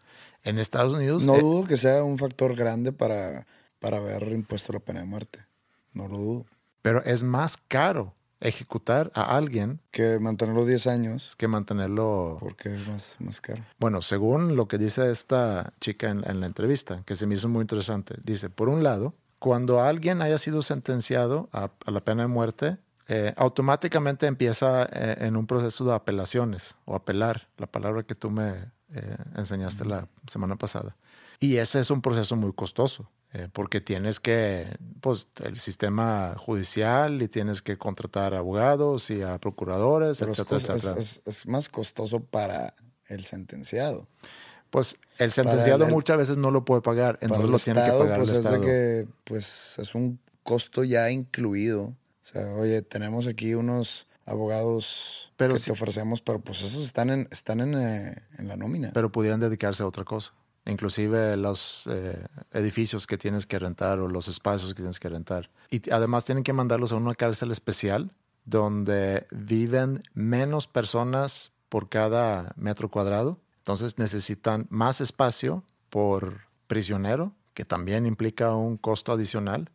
[0.44, 1.26] En Estados Unidos...
[1.26, 3.46] No eh, dudo que sea un factor grande para,
[3.80, 5.44] para haber impuesto la pena de muerte.
[5.92, 6.46] No lo dudo.
[6.82, 9.80] Pero es más caro ejecutar a alguien.
[9.90, 11.34] Que mantenerlo 10 años.
[11.36, 12.38] Que mantenerlo.
[12.40, 13.64] Porque es más, más caro.
[13.78, 17.48] Bueno, según lo que dice esta chica en, en, la entrevista, que se me hizo
[17.48, 22.22] muy interesante, dice: por un lado, cuando alguien haya sido sentenciado a, a la pena
[22.22, 22.78] de muerte,
[23.10, 28.30] eh, automáticamente empieza eh, en un proceso de apelaciones o apelar, la palabra que tú
[28.30, 30.94] me eh, enseñaste la semana pasada.
[31.40, 33.08] Y ese es un proceso muy costoso,
[33.52, 34.66] porque tienes que,
[35.00, 41.22] pues, el sistema judicial y tienes que contratar abogados y a procuradores, etcétera, es, etcétera.
[41.26, 42.74] Es, más costoso para
[43.06, 44.08] el sentenciado.
[44.70, 48.30] Pues el sentenciado muchas veces no lo puede pagar, entonces lo tiene que pagar pues
[48.30, 48.56] el Estado.
[48.56, 51.94] Es que, pues es un costo ya incluido
[52.32, 57.60] sea, oye, tenemos aquí unos abogados que te ofrecemos, pero pues esos están en, están
[57.60, 58.90] en, eh, en, la nómina.
[58.92, 60.32] Pero pudieran dedicarse a otra cosa.
[60.66, 65.50] Inclusive los eh, edificios que tienes que rentar o los espacios que tienes que rentar.
[65.70, 68.10] Y además tienen que mandarlos a una cárcel especial
[68.44, 73.38] donde viven menos personas por cada metro cuadrado.
[73.58, 79.70] Entonces necesitan más espacio por prisionero, que también implica un costo adicional.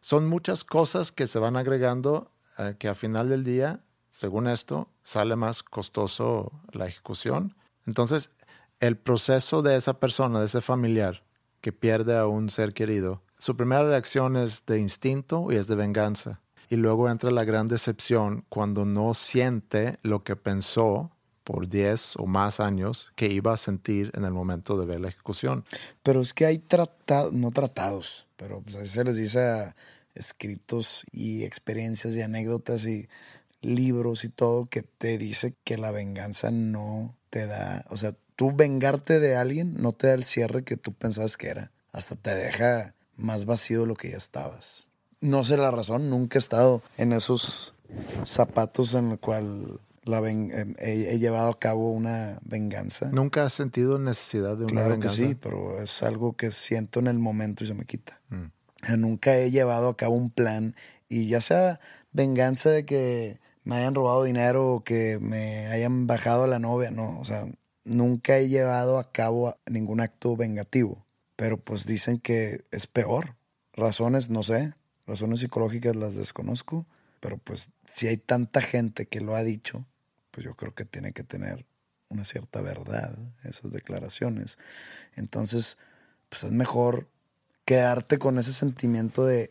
[0.00, 4.88] Son muchas cosas que se van agregando eh, que a final del día, según esto,
[5.02, 7.54] sale más costoso la ejecución.
[7.86, 8.32] Entonces,
[8.80, 11.22] el proceso de esa persona, de ese familiar
[11.60, 15.76] que pierde a un ser querido, su primera reacción es de instinto y es de
[15.76, 16.40] venganza.
[16.68, 21.10] Y luego entra la gran decepción cuando no siente lo que pensó
[21.44, 25.08] por 10 o más años que iba a sentir en el momento de ver la
[25.08, 25.64] ejecución.
[26.02, 29.74] Pero es que hay tratados, no tratados, pero pues así se les dice
[30.14, 33.06] escritos y experiencias y anécdotas y
[33.60, 38.52] libros y todo que te dice que la venganza no te da, o sea, tú
[38.52, 42.34] vengarte de alguien no te da el cierre que tú pensabas que era, hasta te
[42.34, 44.88] deja más vacío de lo que ya estabas.
[45.20, 47.74] No sé la razón, nunca he estado en esos
[48.24, 49.80] zapatos en el cual
[50.10, 53.08] la ven- em, he, he llevado a cabo una venganza.
[53.12, 55.16] ¿Nunca has sentido necesidad de una claro que venganza?
[55.16, 58.20] sí, pero es algo que siento en el momento y se me quita.
[58.86, 60.74] Sea, nunca he llevado a cabo un plan
[61.08, 61.80] y ya sea
[62.12, 67.18] venganza de que me hayan robado dinero o que me hayan bajado la novia, no,
[67.20, 67.46] o sea,
[67.84, 71.04] nunca he llevado a cabo ningún acto vengativo,
[71.36, 73.36] pero pues dicen que es peor.
[73.74, 74.72] Razones, no sé,
[75.06, 76.86] razones psicológicas las desconozco,
[77.20, 79.86] pero pues si hay tanta gente que lo ha dicho,
[80.30, 81.64] pues yo creo que tiene que tener
[82.08, 84.58] una cierta verdad esas declaraciones.
[85.14, 85.78] Entonces,
[86.28, 87.08] pues es mejor
[87.64, 89.50] quedarte con ese sentimiento de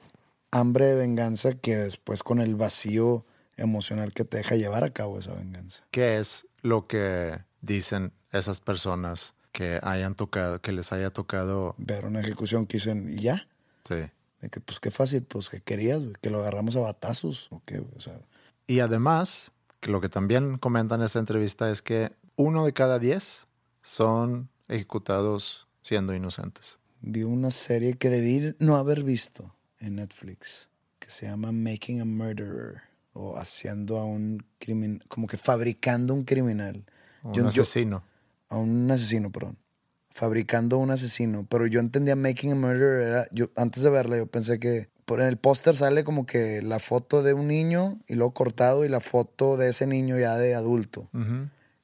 [0.51, 3.25] hambre de venganza que después con el vacío
[3.55, 5.83] emocional que te deja llevar a cabo esa venganza.
[5.91, 11.75] ¿Qué es lo que dicen esas personas que hayan tocado, que les haya tocado?
[11.77, 13.47] Ver una ejecución que dicen, y ya,
[13.87, 13.95] Sí.
[14.41, 17.79] de que pues qué fácil, pues que querías, que lo agarramos a batazos, o qué,
[17.79, 18.19] o sea,
[18.67, 19.51] Y además,
[19.83, 23.45] lo que también comentan en esta entrevista es que uno de cada diez
[23.81, 26.77] son ejecutados siendo inocentes.
[27.01, 30.67] vi una serie que debí no haber visto en Netflix,
[30.99, 32.81] que se llama Making a Murderer,
[33.13, 36.85] o haciendo a un criminal, como que fabricando un criminal.
[37.23, 38.03] Un Yo- yo- asesino.
[38.49, 39.57] a un asesino, perdón.
[40.11, 41.45] Fabricando un asesino.
[41.49, 43.27] Pero yo entendía Making a Murderer era.
[43.31, 44.89] Yo, antes de verla, yo pensé que.
[45.09, 48.85] Por en el póster sale como que la foto de un niño y luego cortado
[48.85, 51.09] y la foto de ese niño ya de adulto.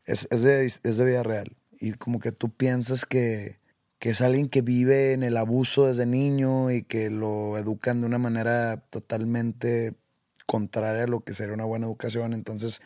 [0.06, 1.58] Es, es, de, es de vida real.
[1.72, 3.58] Y como que tú piensas que,
[3.98, 8.06] que es alguien que vive en el abuso desde niño y que lo educan de
[8.06, 9.96] una manera totalmente
[10.46, 12.32] contraria a lo que sería una buena educación.
[12.32, 12.84] Entonces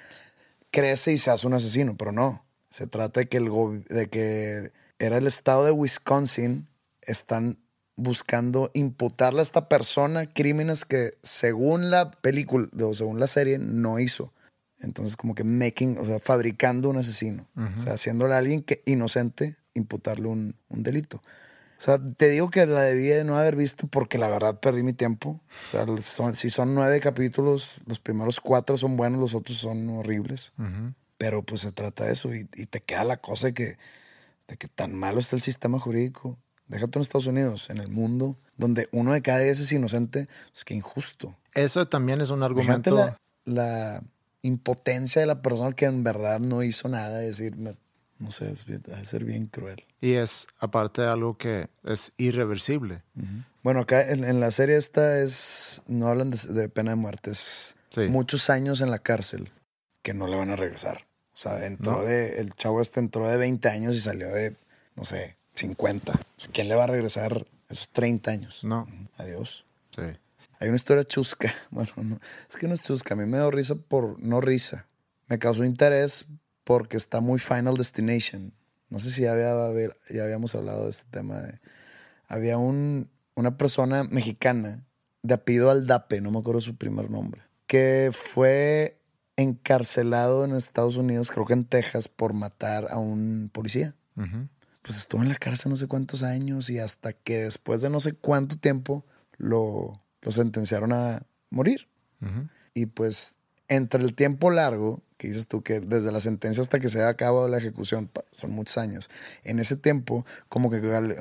[0.72, 2.46] crece y se hace un asesino, pero no.
[2.70, 3.52] Se trata de que, el
[3.90, 6.70] de que era el estado de Wisconsin,
[7.02, 7.60] están
[8.02, 14.00] buscando imputarle a esta persona crímenes que según la película o según la serie no
[14.00, 14.34] hizo.
[14.80, 17.48] Entonces como que making, o sea, fabricando un asesino.
[17.56, 21.18] O sea, haciéndole a alguien que inocente imputarle un, un delito.
[21.78, 24.84] O sea, te digo que la debí de no haber visto porque la verdad perdí
[24.84, 25.42] mi tiempo.
[25.68, 29.88] O sea, son- si son nueve capítulos, los primeros cuatro son buenos, los otros son
[29.90, 30.52] horribles.
[31.18, 33.78] Pero pues se trata de eso y, y te queda la cosa de que,
[34.48, 36.38] de que tan malo está el sistema jurídico.
[36.70, 40.64] Déjate en Estados Unidos, en el mundo, donde uno de cada diez es inocente, es
[40.64, 41.36] que injusto.
[41.54, 42.96] Eso también es un argumento.
[42.96, 44.04] la, la
[44.44, 48.66] impotencia de la persona que en verdad no hizo nada, decir, no sé, es,
[49.08, 49.84] ser bien cruel.
[50.00, 53.04] Y es aparte algo que es irreversible.
[53.64, 57.32] Bueno, acá en, en la serie esta es, no hablan de, de pena de muerte,
[57.32, 58.02] es Sí.
[58.02, 59.52] muchos años en la cárcel
[60.04, 61.08] que no le van a regresar.
[61.34, 62.02] O sea, entró No.
[62.04, 64.56] de, el chavo este entró de 20 años y salió de,
[64.96, 66.20] no sé, 50.
[66.54, 68.64] ¿Quién le va a regresar esos 30 años?
[68.64, 68.88] No.
[69.18, 69.66] Adiós.
[69.96, 70.02] Sí.
[70.60, 71.54] Hay una historia chusca.
[71.72, 73.14] Bueno, no, es que no es chusca.
[73.14, 74.88] A mí me dio risa por no risa.
[75.28, 76.26] Me causó interés
[76.64, 78.54] porque está muy Final Destination.
[78.90, 81.40] No sé si ya, había, ya habíamos hablado de este tema.
[81.42, 81.60] de-
[82.28, 84.84] había un, una persona mexicana
[85.24, 89.00] de apellido Aldape, no me acuerdo su primer nombre, que fue
[89.36, 93.96] encarcelado en Estados Unidos, creo que en Texas, por matar a un policía.
[94.90, 98.00] Pues estuvo en la cárcel no sé cuántos años y hasta que después de no
[98.00, 99.06] sé cuánto tiempo
[99.38, 101.22] lo, lo sentenciaron a
[101.52, 101.88] morir.
[102.74, 103.36] Y pues
[103.68, 107.10] entre el tiempo largo, que dices tú que desde la sentencia hasta que se ha
[107.10, 109.12] acabado la ejecución, son muchos años,
[109.44, 110.80] en ese tiempo como que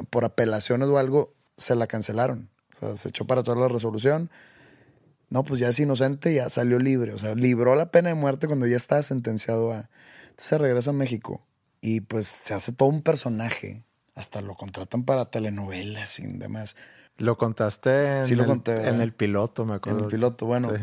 [0.09, 2.49] por apelaciones o algo se la cancelaron.
[2.73, 4.31] O sea, se echó para atrás la resolución.
[5.29, 7.13] No, pues ya es inocente, ya salió libre.
[7.13, 9.91] O sea, libró la pena de muerte cuando ya estaba sentenciado a...
[10.23, 11.43] Entonces se regresa a México
[11.81, 13.85] y pues se hace todo un personaje.
[14.15, 16.75] Hasta lo contratan para telenovelas y demás.
[17.19, 20.01] Lo contaste en, Sí lo el, conté, en el piloto, me En acuerdo.
[20.01, 20.83] el piloto, bueno, Sí.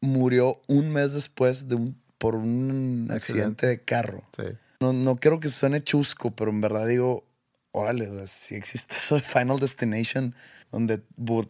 [0.00, 4.22] murió un mes después de un, por un accidente de carro.
[4.36, 4.44] Sí.
[4.80, 7.24] No, no quiero que suene chusco, pero en verdad digo,
[7.72, 10.34] órale, o sea, si existe eso de Final Destination,
[10.70, 10.98] donde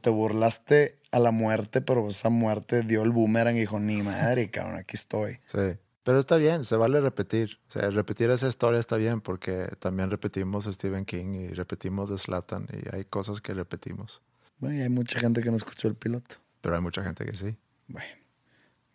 [0.00, 4.50] te burlaste a la muerte, pero esa muerte dio el boomerang y dijo, ni madre,
[4.50, 5.38] cabrón, aquí estoy.
[5.46, 5.78] Sí.
[6.02, 7.60] Pero está bien, se vale repetir.
[7.68, 12.10] O sea, repetir esa historia está bien porque también repetimos a Stephen King y repetimos
[12.10, 14.20] de Slatan y hay cosas que repetimos.
[14.58, 16.36] Bueno, y hay mucha gente que no escuchó el piloto.
[16.60, 17.56] Pero hay mucha gente que sí.
[17.88, 18.14] Bueno,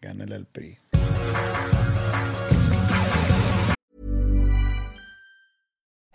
[0.01, 0.77] gánale al PRI.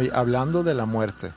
[0.00, 1.30] Oye, hablando de la muerte,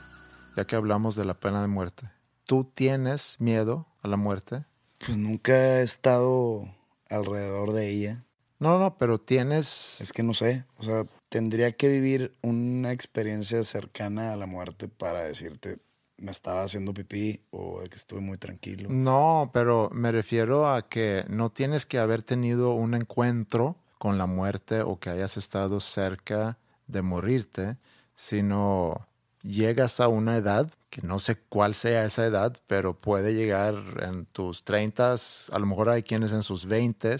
[0.56, 2.08] ya que hablamos de la pena de muerte,
[2.44, 4.64] ¿tú tienes miedo a la muerte?
[5.04, 6.74] Pues nunca he estado
[7.10, 8.24] alrededor de ella.
[8.60, 10.00] No, no, pero tienes...
[10.00, 10.64] Es que no sé.
[10.78, 15.76] O sea, tendría que vivir una experiencia cercana a la muerte para decirte,
[16.16, 18.88] me estaba haciendo pipí o que estuve muy tranquilo.
[18.88, 24.24] No, pero me refiero a que no tienes que haber tenido un encuentro con la
[24.24, 26.56] muerte o que hayas estado cerca
[26.86, 27.76] de morirte,
[28.14, 29.06] sino
[29.42, 34.26] llegas a una edad, que no sé cuál sea esa edad, pero puede llegar en
[34.26, 35.14] tus 30,
[35.52, 37.16] a lo mejor hay quienes en sus 20,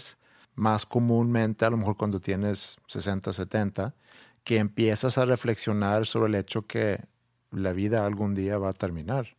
[0.55, 3.93] más comúnmente a lo mejor cuando tienes 60, 70,
[4.43, 6.99] que empiezas a reflexionar sobre el hecho que
[7.51, 9.35] la vida algún día va a terminar.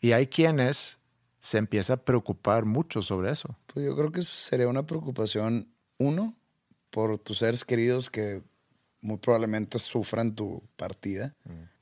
[0.00, 0.98] Y hay quienes
[1.38, 3.56] se empieza a preocupar mucho sobre eso.
[3.66, 6.34] Pues yo creo que sería una preocupación, uno,
[6.90, 8.42] por tus seres queridos que
[9.00, 11.34] muy probablemente sufran tu partida.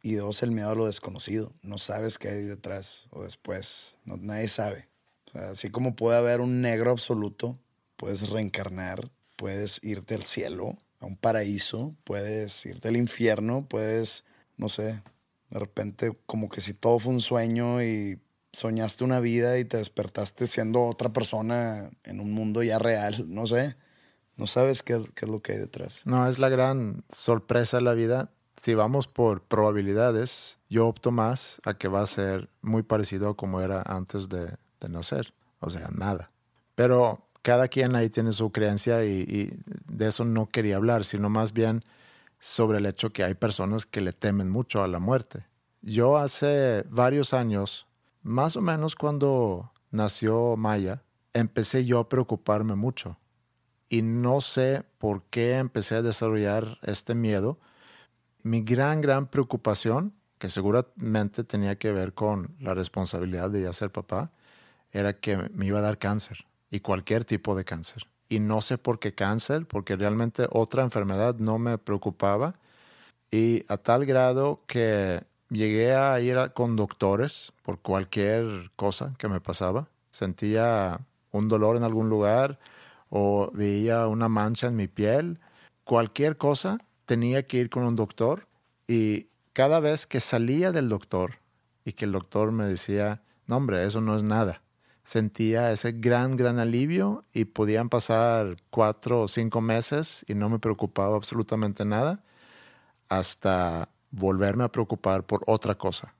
[0.02, 1.52] Y dos, el miedo a lo desconocido.
[1.62, 3.98] No sabes qué hay detrás o después.
[4.04, 4.88] No, nadie sabe.
[5.26, 7.58] O sea, así como puede haber un negro absoluto,
[7.96, 14.24] puedes reencarnar, puedes irte al cielo, a un paraíso, puedes irte al infierno, puedes,
[14.56, 15.02] no sé,
[15.50, 18.20] de repente como que si todo fue un sueño y
[18.52, 23.46] soñaste una vida y te despertaste siendo otra persona en un mundo ya real, no
[23.46, 23.76] sé.
[24.36, 26.02] No sabes qué, es lo que hay detrás.
[26.04, 28.30] No, es la gran sorpresa de la vida.
[28.60, 33.36] Si vamos por probabilidades, yo opto más a que va a ser muy parecido a
[33.36, 34.46] como era antes de,
[34.80, 35.32] de nacer.
[35.60, 36.30] O sea, nada.
[36.74, 41.30] Pero cada quien ahí tiene su creencia y, y, de eso no quería hablar, sino
[41.30, 41.82] más bien
[42.38, 45.46] sobre el hecho que hay personas que le temen mucho a la muerte.
[45.80, 47.86] Yo hace varios años,
[48.22, 53.18] más o menos cuando nació Maya, empecé yo a preocuparme mucho
[53.88, 57.58] y no sé por qué empecé a desarrollar este miedo.
[58.42, 63.90] Mi gran, gran preocupación, que seguramente tenía que ver con la responsabilidad de ya ser
[63.90, 64.32] papá,
[64.92, 68.04] era que me iba a dar cáncer y cualquier tipo de cáncer.
[68.28, 72.56] Y no sé por qué cáncer, porque realmente otra enfermedad no me preocupaba.
[73.30, 79.28] Y a tal grado que llegué a ir a, con doctores por cualquier cosa que
[79.28, 79.88] me pasaba.
[80.10, 82.58] Sentía un dolor en algún lugar,
[83.10, 85.40] o veía una mancha en mi piel,
[85.84, 88.48] cualquier cosa, tenía que ir con un doctor
[88.86, 91.38] y cada vez que salía del doctor
[91.84, 94.62] y que el doctor me decía, no hombre, eso no es nada,
[95.04, 100.58] sentía ese gran, gran alivio y podían pasar cuatro o cinco meses y no me
[100.58, 102.24] preocupaba absolutamente nada
[103.08, 106.14] hasta volverme a preocupar por otra cosa.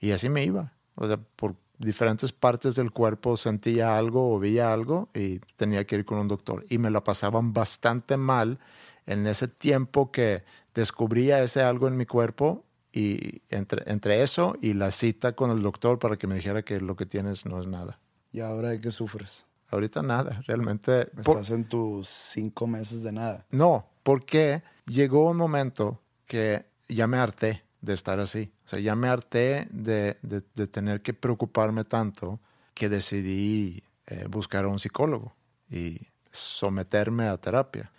[0.00, 0.72] Y así me iba.
[0.96, 5.96] O sea, por diferentes partes del cuerpo sentía algo o veía algo y tenía que
[5.96, 6.64] ir con un doctor.
[6.68, 8.58] Y me la pasaban bastante mal
[9.06, 14.74] en ese tiempo que descubría ese algo en mi cuerpo y entre, entre eso y
[14.74, 17.66] la cita con el doctor para que me dijera que lo que tienes no es
[17.66, 17.98] nada.
[18.30, 19.46] ¿Y ahora de qué sufres?
[19.70, 21.02] Ahorita nada, realmente.
[21.16, 21.50] Estás por...
[21.50, 23.46] en tus cinco meses de nada.
[23.50, 28.52] No, porque llegó un momento que ya me harté de estar así.
[28.70, 32.38] O sea, ya me harté de, de, de tener que preocuparme tanto
[32.72, 35.34] que decidí eh, buscar a un psicólogo
[35.68, 35.98] y
[36.30, 37.90] someterme a terapia,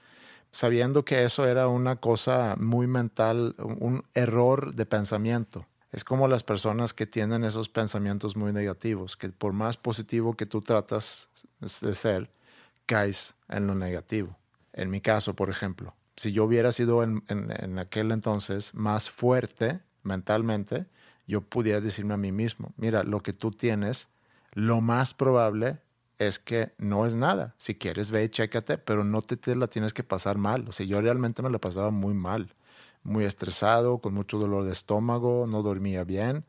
[0.53, 5.65] sabiendo que eso era una cosa muy mental, un error de pensamiento.
[5.91, 10.45] Es como las personas que tienen esos pensamientos muy negativos, que por más positivo que
[10.45, 11.27] tú tratas
[11.59, 12.31] de ser,
[12.85, 14.37] caes en lo negativo.
[14.71, 19.09] En mi caso, por ejemplo, si yo hubiera sido en, en, en, aquel entonces más
[19.09, 20.87] fuerte mentalmente,
[21.27, 24.09] yo pudiera decirme a mí mismo, mira, lo que tú tienes,
[24.53, 25.79] lo más probable
[26.17, 27.55] es que no es nada.
[27.57, 30.67] Si quieres, ve y chécate, pero no te, te la tienes que pasar mal.
[30.67, 32.53] O sea, yo realmente me la pasaba muy mal,
[33.03, 36.45] muy estresado, con mucho dolor de estómago, no dormía bien,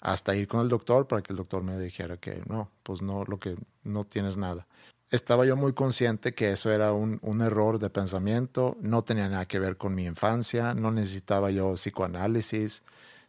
[0.00, 3.24] hasta ir con el doctor para que el doctor me dijera que no, pues no,
[3.24, 4.66] lo que no tienes nada.
[5.10, 9.46] Estaba yo muy consciente que eso era un, un, error de pensamiento, no tenía nada
[9.46, 12.82] que ver con mi infancia, no necesitaba yo psicoanálisis,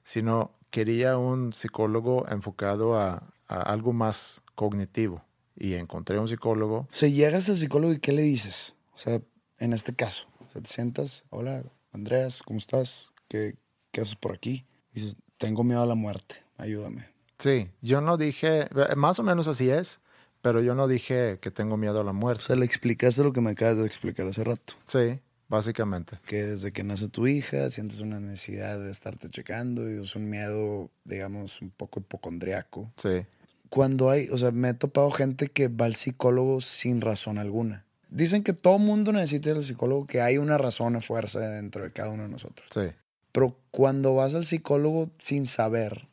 [0.04, 5.24] sino quería un psicólogo enfocado a, a algo más cognitivo.
[5.56, 6.78] Y encontré un psicólogo.
[6.80, 8.76] O sea, llegas al psicólogo y ¿qué le dices?
[8.94, 9.22] O sea,
[9.58, 13.12] en este caso, o sea, te sientas, hola, Andreas, ¿cómo estás?
[13.28, 13.58] ¿Qué,
[13.92, 14.66] qué haces por aquí?
[14.94, 17.10] Y dices, tengo miedo a la muerte, ayúdame.
[17.40, 20.00] Sí, yo no dije, más o menos así es,
[20.42, 22.44] pero yo no dije que tengo miedo a la muerte.
[22.44, 24.74] O sea, le explicaste lo que me acabas de explicar hace rato.
[24.86, 26.18] Sí, básicamente.
[26.26, 30.30] Que desde que nace tu hija sientes una necesidad de estarte checando y es un
[30.30, 32.92] miedo, digamos, un poco hipocondriaco.
[32.98, 33.26] Sí.
[33.70, 37.86] Cuando hay, o sea, me he topado gente que va al psicólogo sin razón alguna.
[38.10, 41.84] Dicen que todo mundo necesita ir al psicólogo, que hay una razón a fuerza dentro
[41.84, 42.68] de cada uno de nosotros.
[42.74, 42.96] Sí.
[43.32, 46.08] Pero cuando vas al psicólogo sin saber,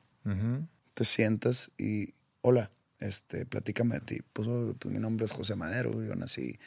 [0.92, 2.12] te sientas y,
[2.42, 2.70] hola,
[3.00, 4.18] este, platícame de ti.
[4.32, 6.58] Pues, pues, mi nombre es José Madero, yo nací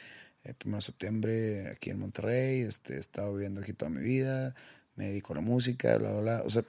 [0.42, 4.54] el 1 de septiembre aquí en Monterrey, este, he estado viviendo aquí toda mi vida,
[4.96, 6.42] me dedico a la música, bla, bla, bla.
[6.44, 6.64] O sea,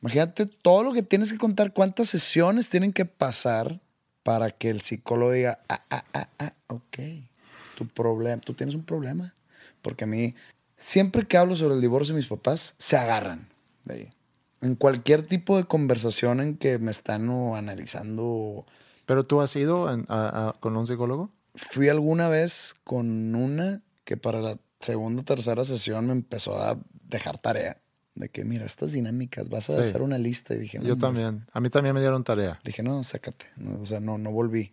[0.00, 3.80] imagínate todo lo que tienes que contar, cuántas sesiones tienen que pasar
[4.22, 6.98] para que el psicólogo diga, ah, ah, ah, ah, ok,
[7.76, 9.34] tu problema, tú tienes un problema.
[9.82, 10.34] Porque a mí,
[10.78, 13.48] siempre que hablo sobre el divorcio de mis papás, se agarran
[13.84, 14.10] de ahí.
[14.64, 18.64] En cualquier tipo de conversación en que me están o analizando.
[19.06, 21.30] ¿Pero tú has ido en- a- a- con un psicólogo?
[21.54, 26.78] Fui alguna vez con una que para la segunda o tercera sesión me empezó a
[27.08, 27.76] dejar tarea.
[28.14, 29.80] De que, mira, estas dinámicas, vas a Sí.
[29.80, 30.54] hacer una lista.
[30.54, 31.44] Y dije, no, Yo también.
[31.52, 32.60] A mí también me dieron tarea.
[32.64, 33.46] Dije, no, sácate.
[33.56, 34.72] No, o sea, no, no volví.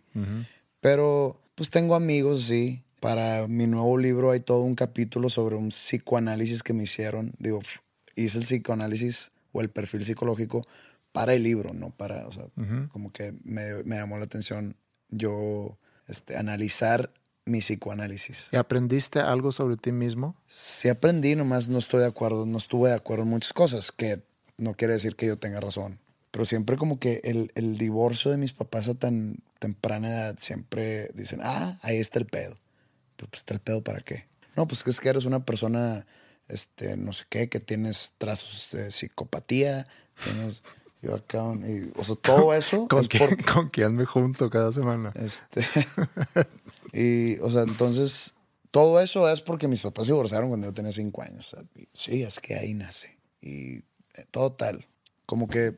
[0.80, 2.84] Pero, pues tengo amigos, sí.
[3.00, 7.34] Para mi nuevo libro hay todo un capítulo sobre un psicoanálisis que me hicieron.
[7.40, 7.58] Digo,
[8.14, 10.66] hice el psicoanálisis o el perfil psicológico
[11.12, 12.46] para el libro, no para, o sea,
[12.90, 14.76] como que me, me llamó la atención
[15.10, 15.78] yo
[16.08, 17.12] este, analizar
[17.44, 18.48] mi psicoanálisis.
[18.52, 20.36] ¿Y aprendiste algo sobre ti mismo?
[20.48, 24.22] Sí aprendí, nomás no estoy de acuerdo, no estuve de acuerdo en muchas cosas, que
[24.56, 25.98] no quiere decir que yo tenga razón.
[26.30, 31.10] Pero siempre como que el, el divorcio de mis papás a tan temprana edad, siempre
[31.14, 32.56] dicen, ah, ahí está el pedo.
[33.16, 34.26] Pero pues está el pedo para qué.
[34.56, 36.06] No, pues es que eres una persona,
[36.48, 39.86] este, no sé qué, que tienes trazos de psicopatía,
[40.24, 40.62] tienes...
[41.00, 44.70] Yo acá, y, o sea, todo eso ¿Con es quién, ¿Con quién me junto cada
[44.70, 45.12] semana?
[45.16, 45.66] este.
[46.92, 48.34] y, o sea, entonces,
[48.70, 51.52] todo eso es porque mis papás se divorciaron cuando yo tenía cinco años.
[51.52, 53.18] O sea, y sí, es que ahí nace.
[53.40, 54.86] Y eh, todo tal.
[55.26, 55.76] Como que,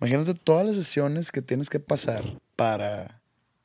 [0.00, 3.20] imagínate todas las sesiones que tienes que pasar para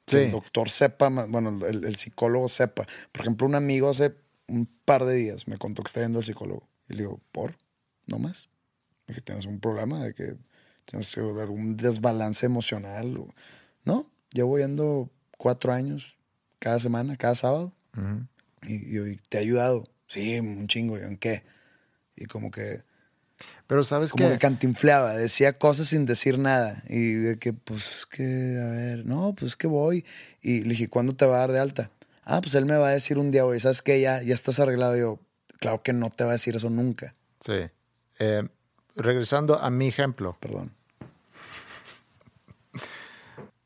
[0.06, 0.24] que Sí.
[0.24, 2.88] el doctor sepa, bueno, el, el psicólogo sepa.
[3.12, 4.16] Por ejemplo, un amigo hace
[4.48, 6.68] un par de días me contó que está yendo al psicólogo.
[6.90, 7.58] Y le digo, ¿por?
[8.06, 8.50] ¿No más?
[9.08, 10.36] Y que tienes un problema de que
[10.86, 13.18] tienes algún desbalance emocional.
[13.18, 13.34] o-
[13.84, 16.18] No, llevo yendo cuatro años,
[16.60, 17.74] cada semana, cada sábado.
[18.64, 19.88] y, y- y te ha ayudado.
[20.08, 20.98] Sí, un chingo.
[20.98, 21.44] ¿y ¿En qué?
[22.16, 22.84] Y como que,
[23.68, 26.82] Pero sabes como que que cantinfleaba, decía cosas sin decir nada.
[26.90, 28.24] Y de que, pues, que,
[28.62, 30.06] a ver, no, pues que voy.
[30.42, 31.92] Y le dije, ¿cuándo te va a dar de alta?
[32.30, 34.02] Ah, pues él me va a decir un día, güey, ¿sabes qué?
[34.02, 34.98] Ya, ya estás arreglado.
[34.98, 35.20] Y yo,
[35.60, 37.14] claro que no te va a decir eso nunca.
[37.40, 37.70] Sí.
[38.20, 38.46] Eh,
[38.98, 40.74] regresando a mi ejemplo, Perdón.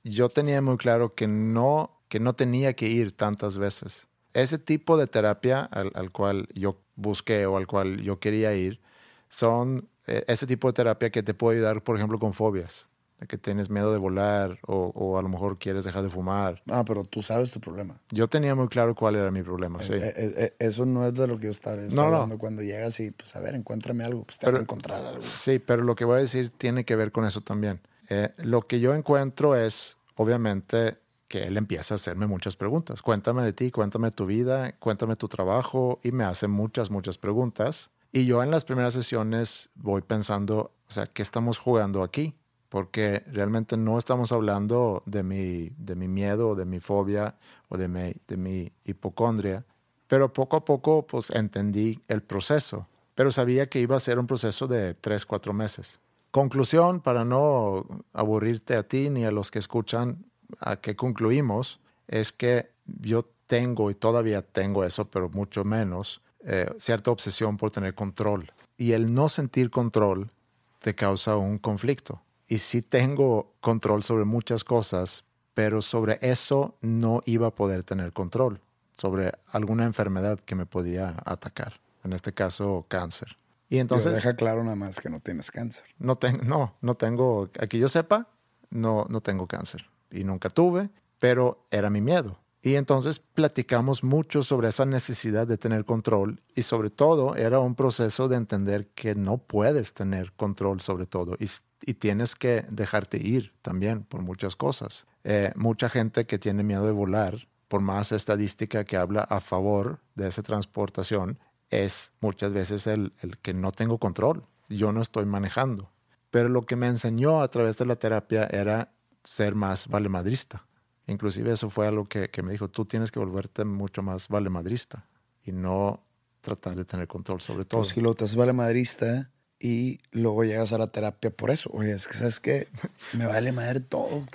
[0.03, 4.07] yo tenía muy claro que no, que no tenía que ir tantas veces.
[4.34, 8.80] Ese tipo de terapia al, al cual yo busqué o al cual yo quería ir
[9.28, 12.89] son eh, ese tipo de terapia que te puede ayudar, por ejemplo, con fobias,
[13.22, 16.61] de que tienes miedo de volar o, o a lo mejor quieres dejar de fumar.
[16.67, 18.01] Ah, pero tú sabes tu problema.
[18.09, 19.93] Yo tenía muy claro cuál era mi problema, sí.
[19.93, 22.15] Eh, eh, eh, eso no es de lo que yo estaba, yo estaba No, no.
[22.17, 24.24] hablando cuando llegas y, pues, a ver, encuéntrame algo.
[24.24, 25.22] Pues te voy a encontrar algo.
[25.22, 27.80] Sí, pero lo que voy a decir tiene que ver con eso también.
[28.09, 30.97] Eh, lo que yo encuentro es, obviamente,
[31.28, 33.01] que él empieza a hacerme muchas preguntas.
[33.03, 37.17] Cuéntame de ti, cuéntame de tu vida, cuéntame tu trabajo y me hace muchas, muchas
[37.19, 37.91] preguntas.
[38.11, 42.36] Y yo en las primeras sesiones voy pensando, o sea, ¿qué estamos jugando aquí?
[42.72, 47.36] Porque realmente no estamos hablando de mi, de mi miedo, de mi fobia
[47.67, 49.65] o de mi, de mi hipocondria.
[50.07, 52.88] Pero poco a poco, pues entendí el proceso.
[53.13, 55.99] Pero sabía que iba a ser un proceso de tres, cuatro meses.
[56.32, 60.24] Conclusión, para no aburrirte a ti ni a los que escuchan,
[60.61, 66.69] a que concluimos, es que yo tengo y todavía tengo eso, pero mucho menos, eh,
[66.80, 68.49] cierta obsesión por tener control.
[68.78, 70.32] Y el no sentir control
[70.80, 72.22] te causa un conflicto.
[72.51, 75.23] Y sí tengo control sobre muchas cosas,
[75.53, 78.59] pero sobre eso no iba a poder tener control,
[78.97, 83.37] sobre alguna enfermedad que me podía atacar, en este caso cáncer.
[83.69, 85.85] Y Entonces, entonces deja claro nada más que no tienes cáncer.
[85.97, 88.27] no, ten- no, no tengo, a que yo sepa,
[88.69, 89.85] no, no tengo cáncer.
[90.11, 90.89] Y nunca tuve,
[91.19, 92.37] pero era mi miedo.
[92.64, 97.74] Y entonces platicamos mucho sobre esa necesidad de tener control y sobre todo era un
[97.74, 101.47] proceso de entender que no puedes tener control sobre todo y,
[101.95, 105.07] tienes que dejarte ir también por muchas cosas.
[105.24, 109.99] Eh, mucha gente que tiene miedo de volar, por más estadística que habla a favor
[110.14, 111.39] de esa transportación,
[111.72, 115.89] es muchas veces el, el que no tengo control, yo no estoy manejando.
[116.30, 118.91] Pero lo que me enseñó a través de la terapia era
[119.24, 120.66] ser más valemadrista.
[121.07, 125.07] Inclusive eso fue algo que, que me dijo, tú tienes que volverte mucho más valemadrista
[125.45, 126.03] y no
[126.41, 127.81] tratar de tener control sobre todo.
[127.81, 131.69] Pues si lo te haces valemadrista y luego llegas a la terapia por eso.
[131.73, 132.67] Oye, es que sabes que
[133.13, 134.25] me vale madre todo.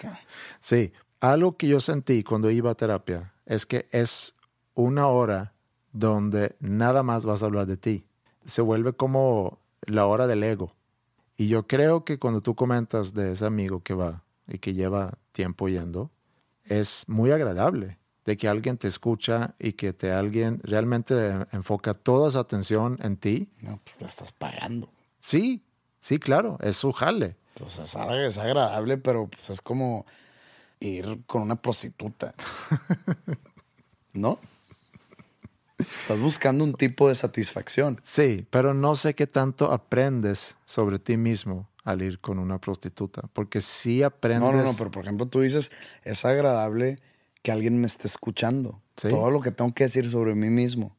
[0.60, 4.34] Sí, algo que yo sentí cuando iba a terapia es que es
[4.74, 5.52] una hora
[5.92, 8.04] donde nada más vas a hablar de ti.
[8.44, 10.72] Se vuelve como la hora del ego.
[11.36, 15.18] Y yo creo que cuando tú comentas de ese amigo que va y que lleva
[15.32, 16.10] tiempo yendo,
[16.68, 21.14] es muy agradable de que alguien te escucha y que te alguien realmente
[21.52, 23.48] enfoca toda su atención en ti.
[23.62, 24.90] No, pues la estás pagando.
[25.18, 25.62] Sí,
[26.00, 27.36] sí, claro, es su jale.
[27.54, 30.04] Entonces es agra- es agradable, pero pues es como
[30.80, 32.34] ir con una prostituta.
[34.14, 34.38] ¿No?
[35.78, 37.98] Estás buscando un tipo de satisfacción.
[38.02, 43.22] Sí, pero no sé qué tanto aprendes sobre ti mismo al ir con una prostituta,
[43.32, 44.50] porque sí aprendes.
[44.50, 45.70] No, no, no, pero por ejemplo tú dices,
[46.02, 46.96] es agradable
[47.42, 48.82] que alguien me esté escuchando.
[48.96, 49.08] Sí.
[49.08, 50.96] Todo lo que tengo que decir sobre mí mismo.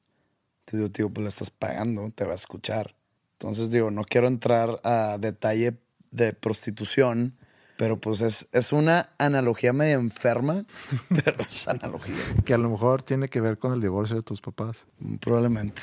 [0.63, 2.95] Te digo, tío, pues la estás pagando, te va a escuchar.
[3.33, 5.77] Entonces digo, no quiero entrar a detalle
[6.11, 7.37] de prostitución,
[7.75, 10.63] pero pues es, es una analogía medio enferma,
[11.09, 12.15] pero es analogía.
[12.45, 14.85] que a lo mejor tiene que ver con el divorcio de tus papás.
[15.19, 15.81] Probablemente.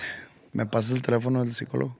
[0.52, 1.98] ¿Me pasas el teléfono del psicólogo?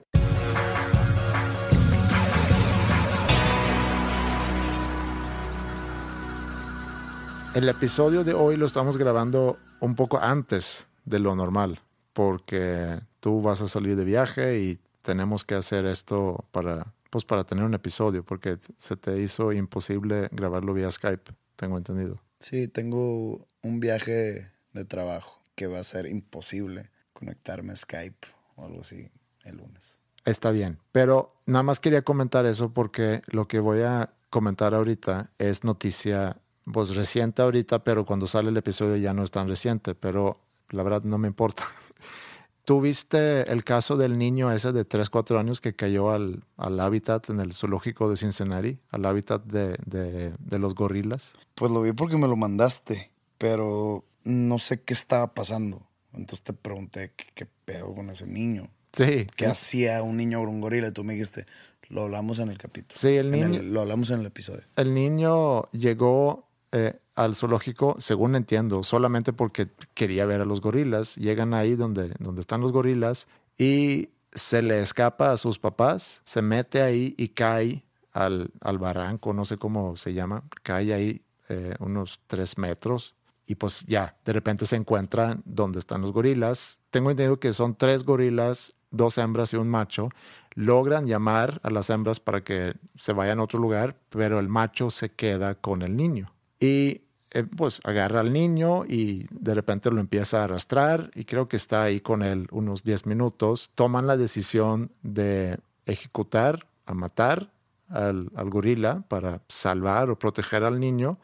[7.55, 11.79] El episodio de hoy lo estamos grabando un poco antes de lo normal,
[12.11, 17.45] porque tú vas a salir de viaje y tenemos que hacer esto para, pues para
[17.45, 22.19] tener un episodio, porque se te hizo imposible grabarlo vía Skype, tengo entendido.
[22.39, 28.27] Sí, tengo un viaje de trabajo que va a ser imposible conectarme a Skype
[28.57, 29.09] o algo así
[29.45, 30.01] el lunes.
[30.25, 35.29] Está bien, pero nada más quería comentar eso porque lo que voy a comentar ahorita
[35.37, 36.35] es noticia
[36.71, 40.39] pues reciente ahorita, pero cuando sale el episodio ya no es tan reciente, pero
[40.69, 41.63] la verdad no me importa.
[42.65, 46.79] ¿Tú viste el caso del niño ese de 3, 4 años que cayó al, al
[46.79, 51.33] hábitat en el zoológico de Cincinnati, al hábitat de, de, de los gorilas?
[51.53, 55.83] Pues lo vi porque me lo mandaste, pero no sé qué estaba pasando.
[56.13, 58.71] Entonces te pregunté qué, qué pedo con ese niño.
[58.93, 60.87] Sí, ¿Qué hacía un niño con un gorila?
[60.87, 61.45] Y tú me dijiste,
[61.89, 62.95] lo hablamos en el capítulo.
[62.97, 64.63] Sí, el niño- lo hablamos en el episodio.
[64.75, 66.44] el niño llegó
[66.75, 71.15] eh, al zoológico, según entiendo, solamente porque quería ver a los gorilas.
[71.15, 76.41] Llegan ahí donde, donde están los gorilas y se le escapa a sus papás, se
[76.41, 81.75] mete ahí y cae al, al barranco, no sé cómo se llama, cae ahí eh,
[81.79, 83.15] unos tres metros
[83.47, 86.79] y pues ya, de repente se encuentran donde están los gorilas.
[86.89, 90.09] Tengo entendido que son tres gorilas, dos hembras y un macho.
[90.55, 94.91] Logran llamar a las hembras para que se vayan a otro lugar, pero el macho
[94.91, 96.34] se queda con el niño.
[96.65, 97.01] Y
[97.31, 101.57] eh, pues agarra al niño y de repente lo empieza a arrastrar y creo que
[101.57, 103.69] está ahí con él unos 10 minutos.
[103.75, 107.51] Toman la decisión de ejecutar, a matar
[107.89, 111.19] al, al gorila para salvar o proteger al niño.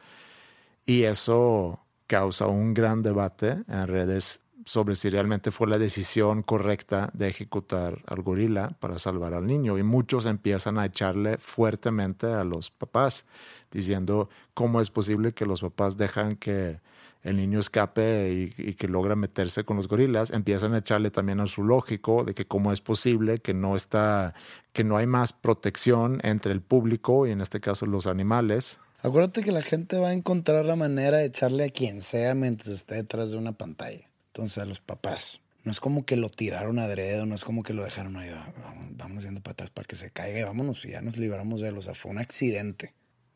[0.86, 7.09] Y eso causa un gran debate en redes sobre si realmente fue la decisión correcta
[7.14, 9.78] de ejecutar al gorila para salvar al niño.
[9.78, 13.26] Y muchos empiezan a echarle fuertemente a los papás,
[13.72, 16.80] diciendo cómo es posible que los papás dejan que
[17.24, 20.32] el niño escape y, que logra meterse con los gorilas.
[20.32, 24.34] Empiezan a echarle también al zoológico de que cómo es posible que no está,
[24.74, 28.80] que no hay más protección entre el público y en este caso los animales.
[29.03, 32.70] Acuérdate que la gente va a encontrar la manera de echarle a quien sea mientras
[32.70, 34.11] esté detrás de una pantalla.
[34.34, 35.42] Entonces, a los papás.
[35.64, 38.52] No es como que lo tiraron adrede, no es como que lo dejaron ahí, "Ah,
[38.64, 41.62] vamos, vamos yendo para atrás para que se caiga y vámonos y ya nos libramos
[41.62, 41.78] de él.
[41.78, 42.96] O sea, fue un accidente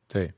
[0.10, 0.32] Sí,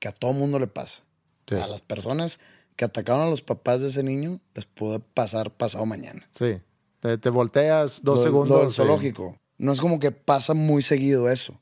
[0.00, 1.04] que a todo mundo le pasa.
[1.46, 1.54] Sí.
[1.54, 2.40] A las personas
[2.74, 6.28] que atacaron a los papás de ese niño les pudo pasar pasado mañana.
[6.32, 6.60] sí.
[7.00, 8.56] Te, te volteas dos Lo- segundos.
[8.56, 8.76] Lo del sí.
[8.76, 9.38] zoológico.
[9.56, 11.60] No es como que pasa muy seguido eso.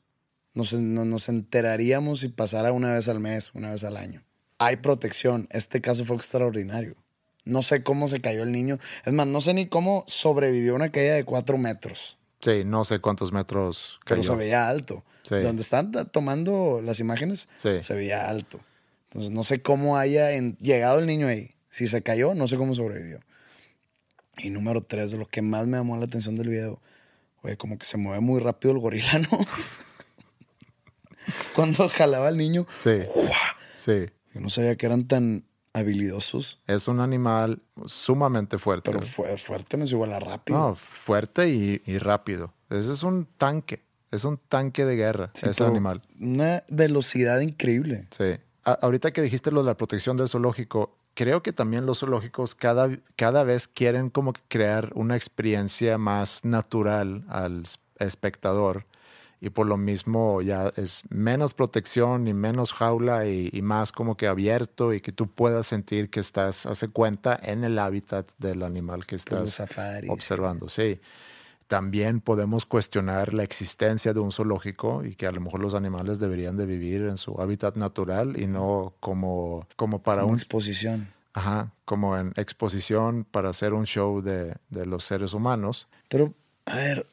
[0.55, 4.23] Nos, no- nos enteraríamos si pasara una vez al mes, una vez al año.
[4.57, 5.47] Hay protección.
[5.51, 6.95] Este caso fue extraordinario.
[7.47, 8.77] No sé cómo se cayó el niño.
[9.05, 12.17] Es más, no sé ni cómo sobrevivió una caída de cuatro metros.
[12.41, 14.31] Sí, no sé cuántos metros Pero cayó.
[14.33, 15.03] se veía alto.
[15.23, 15.35] Sí.
[15.35, 17.81] Donde están tomando las imágenes, Sí.
[17.81, 18.59] se veía alto.
[19.09, 20.29] Entonces, no sé cómo haya
[20.59, 21.49] llegado el niño ahí.
[21.69, 23.19] Si se cayó, no sé cómo sobrevivió.
[24.37, 26.79] Y número tres, de lo que más me llamó la atención del video,
[27.41, 29.29] güey, como que se mueve muy rápido el gorila, ¿no?
[31.55, 32.99] Cuando jalaba al niño, Sí.
[33.77, 34.05] Sí.
[34.33, 35.45] yo no sabía que eran tan
[35.77, 38.91] habilidosos, Es un animal sumamente fuerte.
[38.91, 40.57] pero fue fuerte, no es igual a rápido.
[40.59, 42.53] No, fuerte y, y rápido.
[42.69, 43.81] Ese es un tanque.
[44.11, 46.01] Es un tanque de guerra, Sí, ese animal.
[46.19, 48.07] Una velocidad increíble.
[48.11, 48.35] Sí.
[48.63, 52.55] A- ahorita que dijiste lo de la protección del zoológico, creo que también los zoológicos
[52.55, 57.63] cada, cada vez quieren como crear una experiencia más natural al
[57.99, 58.85] espectador
[59.39, 64.17] y por lo mismo ya es menos protección y menos jaula y, y más como
[64.17, 68.63] que abierto y que tú puedas sentir que estás, hace cuenta, en el hábitat del
[68.63, 69.61] animal que estás
[70.09, 70.69] observando.
[70.69, 70.99] Sí.
[71.67, 76.17] También podemos cuestionar la existencia de un zoológico y que a lo mejor los animales
[76.17, 81.13] deberían de vivir en su hábitat natural y no como, como para Una un exposición.
[81.33, 85.87] Ajá, como en exposición para hacer un show de, de los seres humanos.
[86.07, 86.33] Pero,
[86.65, 87.07] a ver,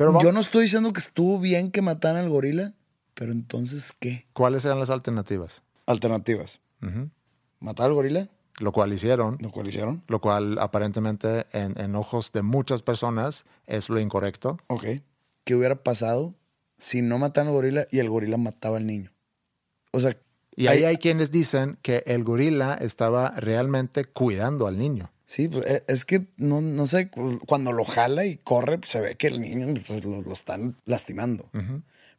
[0.00, 2.72] Pero yo no estoy diciendo que estuvo bien que mataran al gorila,
[3.14, 4.26] pero entonces, ¿qué?
[4.32, 5.62] ¿Cuáles eran las alternativas?
[5.86, 6.60] Alternativas.
[7.60, 8.28] Matar al gorila,
[8.58, 10.02] Lo cual hicieron, lo cual hicieron.
[10.08, 14.58] lo cual aparentemente en, en ojos de muchas personas es lo incorrecto.
[14.68, 14.84] Ok.
[15.44, 16.34] ¿Qué hubiera pasado
[16.78, 19.10] si no mataran al gorila y el gorila mataba al niño?
[19.92, 20.16] O sea,
[20.56, 25.10] Y ahí hay quienes dicen que el gorila estaba realmente cuidando al niño.
[25.32, 28.90] Sí, pues e- es que no, no sé, cu- cuando lo jala y corre, pues,
[28.90, 31.48] se ve que el niño pues, lo, lo están lastimando.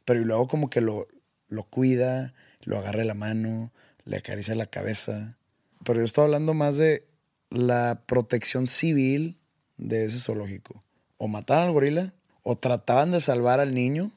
[0.06, 1.06] Pero y luego como que lo,
[1.48, 2.32] lo cuida,
[2.64, 3.70] lo agarra de la mano,
[4.06, 5.36] le acaricia la cabeza.
[5.84, 7.04] Pero yo estoy hablando más de
[7.50, 9.36] la protección civil
[9.76, 10.82] de ese zoológico.
[11.18, 14.10] O mataban al gorila, o trataban de salvar al niño,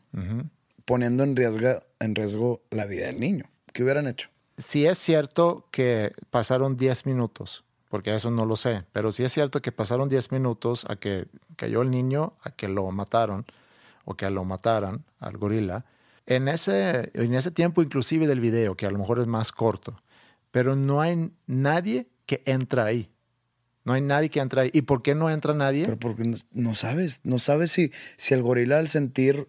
[0.85, 3.43] poniendo en riesgo, en riesgo la vida del niño.
[3.73, 4.29] ¿Qué hubieran hecho?
[4.57, 9.31] Si es cierto que pasaron 10 minutos, porque eso no lo sé, pero si es
[9.31, 13.45] cierto que pasaron 10 minutos a que cayó el niño, a que lo mataron
[14.05, 15.85] o que lo mataran al gorila,
[16.25, 19.99] en ese, en ese tiempo inclusive del video, que a lo mejor es más corto,
[20.51, 23.11] pero no hay nadie que entra ahí.
[23.83, 24.71] No hay nadie que entra ahí.
[24.73, 25.95] ¿Y por qué no entra nadie?
[25.97, 29.47] Porque no, no sabes, no sabes si, si el gorila al sentir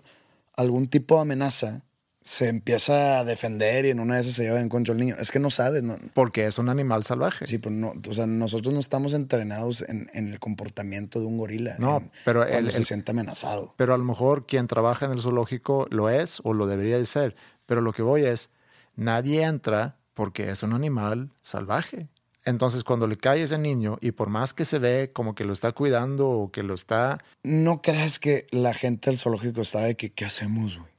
[0.56, 1.82] algún tipo de amenaza
[2.28, 5.14] se empieza a defender y en una de esas se lleva en contra al niño.
[5.16, 7.46] Es que no sabes, no, Porque es un animal salvaje.
[7.46, 11.38] sí, pero no, o sea, nosotros no estamos entrenados en, en el comportamiento de un
[11.38, 11.76] gorila.
[11.78, 13.74] No, en- pero el- se el- siente amenazado.
[13.76, 17.04] pero a lo mejor quien trabaja en el zoológico lo es o lo debería de
[17.04, 17.36] ser.
[17.64, 18.50] Pero lo que voy es,
[18.96, 22.08] nadie entra porque es un animal salvaje.
[22.44, 25.52] Entonces, cuando le cae ese niño y por más que se ve como que lo
[25.52, 27.18] está cuidando o que lo está...
[27.42, 30.90] No creas que la gente del zoológico estaba de que, ¿qué hacemos, güey?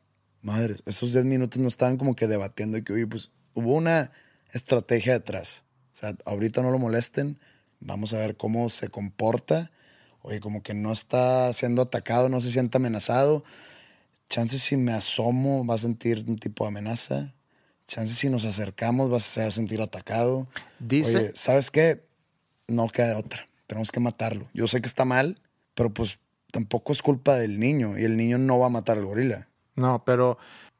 [0.47, 4.11] Madre, esos 10 minutos no estaban como que debatiendo y que, oye, pues hubo una
[4.53, 5.63] estrategia detrás.
[5.93, 7.37] O sea, ahorita no lo molesten,
[7.81, 9.71] vamos a ver cómo se comporta.
[10.21, 13.43] Oye, como que no está siendo atacado, no se siente amenazado.
[14.29, 17.33] Chances si me asomo va a sentir un tipo de amenaza.
[17.87, 20.47] Chances si nos acercamos vas a sentir atacado.
[20.79, 22.05] Dice- Oye, ¿sabes qué?
[22.67, 23.49] No queda otra.
[23.67, 24.47] Tenemos que matarlo.
[24.53, 25.41] Yo sé que está mal,
[25.73, 26.19] pero pues
[26.51, 29.46] tampoco es culpa del niño y el niño no va a matar al gorila.
[29.77, 30.37] No, pero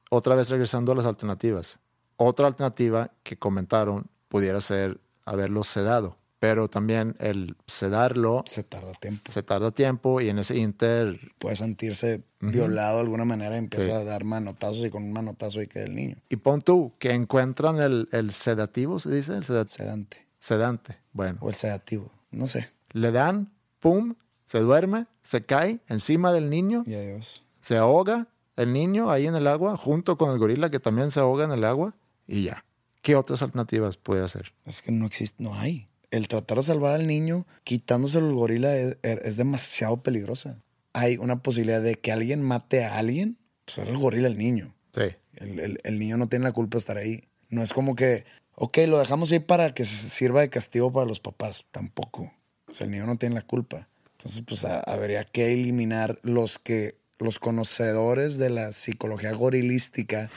[0.10, 1.80] otra vez regresando a las alternativas.
[2.18, 9.32] Otra alternativa que comentaron pudiera ser haberlo sedado, pero también el sedarlo Se tarda tiempo.
[9.32, 13.86] se tarda tiempo y en ese inter Puede sentirse violado de alguna manera y empieza
[13.86, 13.92] Sí.
[13.92, 16.18] a dar manotazos y con un manotazo ahí queda el niño.
[16.30, 20.28] Y pon tú que encuentran el, el sedativo, se dice, el sedat- Sedante.
[20.40, 20.98] sedante.
[21.14, 22.12] Bueno, O el sedativo.
[22.32, 22.70] No sé.
[22.94, 27.44] le dan, pum, se duerme, se cae encima del niño, Y adiós.
[27.60, 28.28] se ahoga
[28.58, 31.52] el niño ahí en el agua, junto con el gorila que también se ahoga en
[31.52, 31.96] el agua,
[32.28, 32.66] y ya.
[33.02, 34.54] ¿Qué otras alternativas pudiera ser?
[34.66, 35.88] Es que no existe, no hay.
[36.12, 40.62] El tratar de salvar al niño quitándoselo al gorila es, es demasiado peligrosa.
[40.94, 44.74] Hay una posibilidad de que alguien mate a alguien, pues era el gorila el niño.
[44.94, 45.16] Sí.
[45.36, 47.24] El, el- el niño no tiene la culpa de estar ahí.
[47.50, 51.06] No es como que, ok, lo dejamos ahí para que se sirva de castigo para
[51.06, 51.66] los papás.
[51.72, 52.32] Tampoco.
[52.68, 53.88] O sea, el niño no tiene la culpa.
[54.18, 60.30] Entonces, pues ha- habría que eliminar los que los conocedores de la psicología gorilística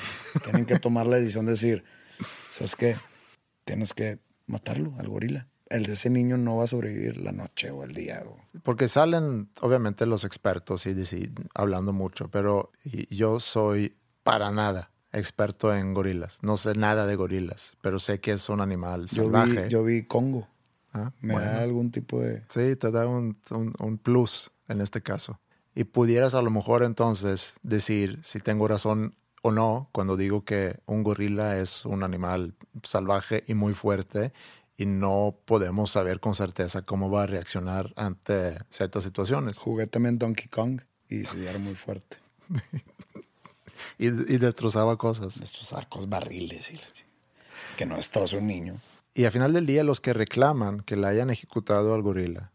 [0.45, 1.85] tienen que tomar la decisión de decir,
[2.53, 2.97] ¿sabes qué?
[3.64, 5.47] Tienes que matarlo al gorila.
[5.68, 8.22] El de ese niño no va a sobrevivir la noche o el día.
[8.26, 10.95] o- Porque salen, obviamente, los expertos y,
[11.55, 12.72] hablando mucho, pero
[13.09, 16.39] yo soy para nada experto en gorilas.
[16.43, 19.64] No sé nada de gorilas, pero sé que es un animal Yo salvaje.
[19.66, 20.49] vi, yo vi Congo.
[20.93, 21.49] Ah, Me bueno.
[21.51, 22.43] da algún tipo de...
[22.49, 25.39] Sí, te da un, un- un plus en este caso.
[25.75, 30.79] Y pudieras a lo mejor entonces decir si tengo razón o no cuando digo que
[30.87, 34.33] un gorila es un animal salvaje y muy fuerte
[34.77, 39.59] y no podemos saber con certeza cómo va a reaccionar ante ciertas situaciones.
[39.59, 42.16] Jugué también Donkey Kong y se era muy fuerte.
[43.99, 45.39] y, y, destrozaba cosas.
[45.39, 46.71] Destrozaba cosas, barriles.
[46.71, 46.81] Y
[47.77, 48.81] que no destroza un niño.
[49.12, 52.53] Y al final del día, los que reclaman que le hayan ejecutado al gorila,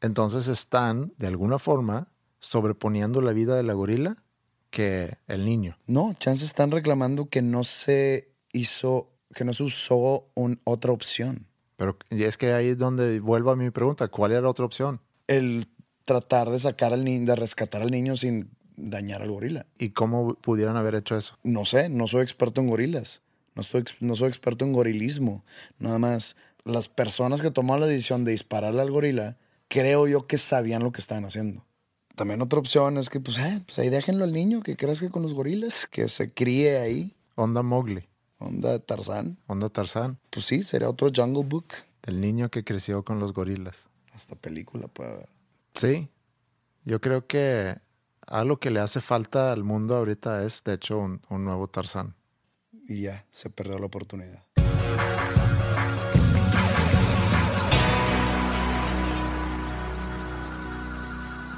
[0.00, 2.08] entonces están, de alguna forma,
[2.38, 4.22] sobreponiendo la vida de la gorila
[4.70, 5.78] que el niño.
[5.86, 11.46] No, chance están reclamando que no se hizo, que no se usó un, otra opción.
[11.76, 15.00] Pero es que ahí es donde vuelvo a mi pregunta, ¿cuál era la otra opción?
[15.26, 15.68] El
[16.04, 19.66] tratar de sacar al niño, de rescatar al niño sin dañar al gorila.
[19.78, 21.38] ¿Y cómo pudieran haber hecho eso?
[21.42, 23.22] No sé, no soy experto en gorilas.
[23.54, 25.44] No soy, no soy experto en gorilismo.
[25.78, 30.38] Nada más, las personas que tomaron la decisión de dispararle al gorila, creo yo que
[30.38, 31.65] sabían lo que estaban haciendo.
[32.16, 35.20] También otra opción es que, pues, eh, pues ahí déjenlo al niño, que crezca con
[35.20, 37.14] los gorilas, que se críe ahí.
[37.34, 38.08] Onda Mowgli.
[38.38, 39.36] Onda Tarzán.
[39.46, 40.18] Onda Tarzán.
[40.30, 41.66] Pues sí, sería otro Jungle Book.
[42.02, 43.86] El niño que creció con los gorilas.
[44.14, 45.28] Hasta película puede haber.
[45.74, 46.08] Sí.
[46.84, 47.76] Yo creo que
[48.26, 52.14] algo que le hace falta al mundo ahorita es, de hecho, un, un nuevo Tarzán.
[52.88, 54.42] Y ya, se perdió la oportunidad.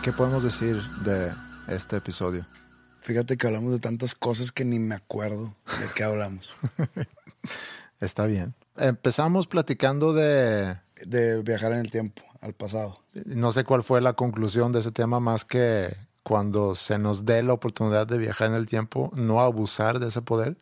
[0.03, 1.32] ¿Qué podemos decir de
[1.66, 2.46] este episodio?
[3.01, 6.55] Fíjate que hablamos de tantas cosas que ni me acuerdo de qué hablamos.
[8.01, 8.55] Está bien.
[8.76, 10.78] Empezamos platicando de...
[11.05, 13.05] De viajar en el tiempo, al pasado.
[13.26, 17.42] No sé cuál fue la conclusión de ese tema, más que cuando se nos dé
[17.42, 20.59] la oportunidad de viajar en el tiempo, no abusar de ese poder.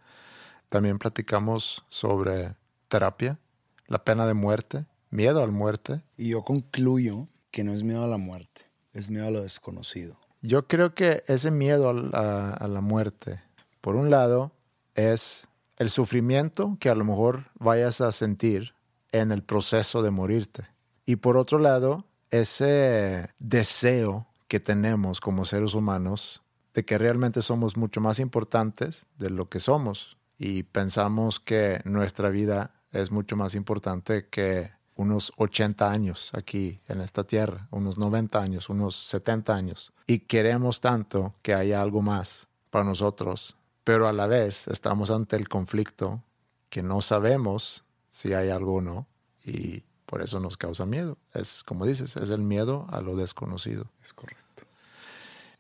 [0.69, 2.55] También platicamos sobre
[2.89, 3.39] terapia,
[3.87, 6.03] la pena de muerte, miedo a la muerte.
[6.17, 8.66] Y yo concluyo que no es miedo a la muerte,
[8.97, 10.17] es miedo a lo desconocido.
[10.41, 13.43] Yo creo que ese miedo a, la muerte,
[13.81, 14.53] por un lado,
[14.95, 18.75] es el sufrimiento que a lo mejor vayas a sentir
[19.13, 20.69] en el proceso de morirte.
[21.05, 26.43] Y por otro lado, ese deseo que tenemos como seres humanos
[26.75, 32.29] de que realmente somos mucho más importantes de lo que somos y pensamos que nuestra
[32.29, 38.41] vida es mucho más importante que unos 80 años aquí en esta tierra, unos 90
[38.41, 39.93] años, unos 70 años.
[40.07, 45.37] Y queremos tanto que haya algo más para nosotros, pero a la vez estamos ante
[45.37, 46.23] el conflicto
[46.71, 49.07] que no sabemos si hay algo o no
[49.45, 51.19] y por eso nos causa miedo.
[51.35, 53.91] Es como dices, es el miedo a lo desconocido.
[54.03, 54.65] Es correcto.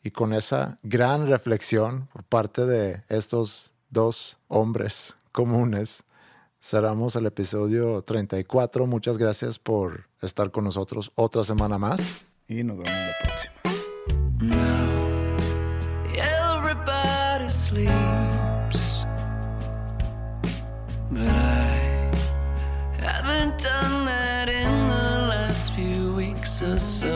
[0.02, 6.04] Y con esa gran reflexión por parte de estos dos hombres comunes,
[6.66, 8.86] cerramos el episodio 34.
[8.86, 12.18] Muchas gracias por estar con nosotros otra semana más.
[12.48, 13.54] Y nos vemos la próxima.
[16.18, 19.04] everybody sleeps,
[21.10, 22.10] but I
[22.98, 27.15] haven't done that in the last few weeks or so.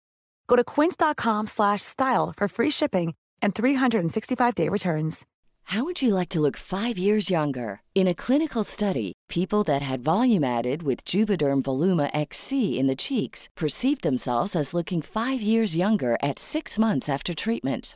[0.47, 5.25] Go to quince.com slash style for free shipping and 365-day returns.
[5.65, 7.81] How would you like to look five years younger?
[7.95, 12.95] In a clinical study, people that had volume added with Juvederm Voluma XC in the
[12.95, 17.95] cheeks perceived themselves as looking five years younger at six months after treatment.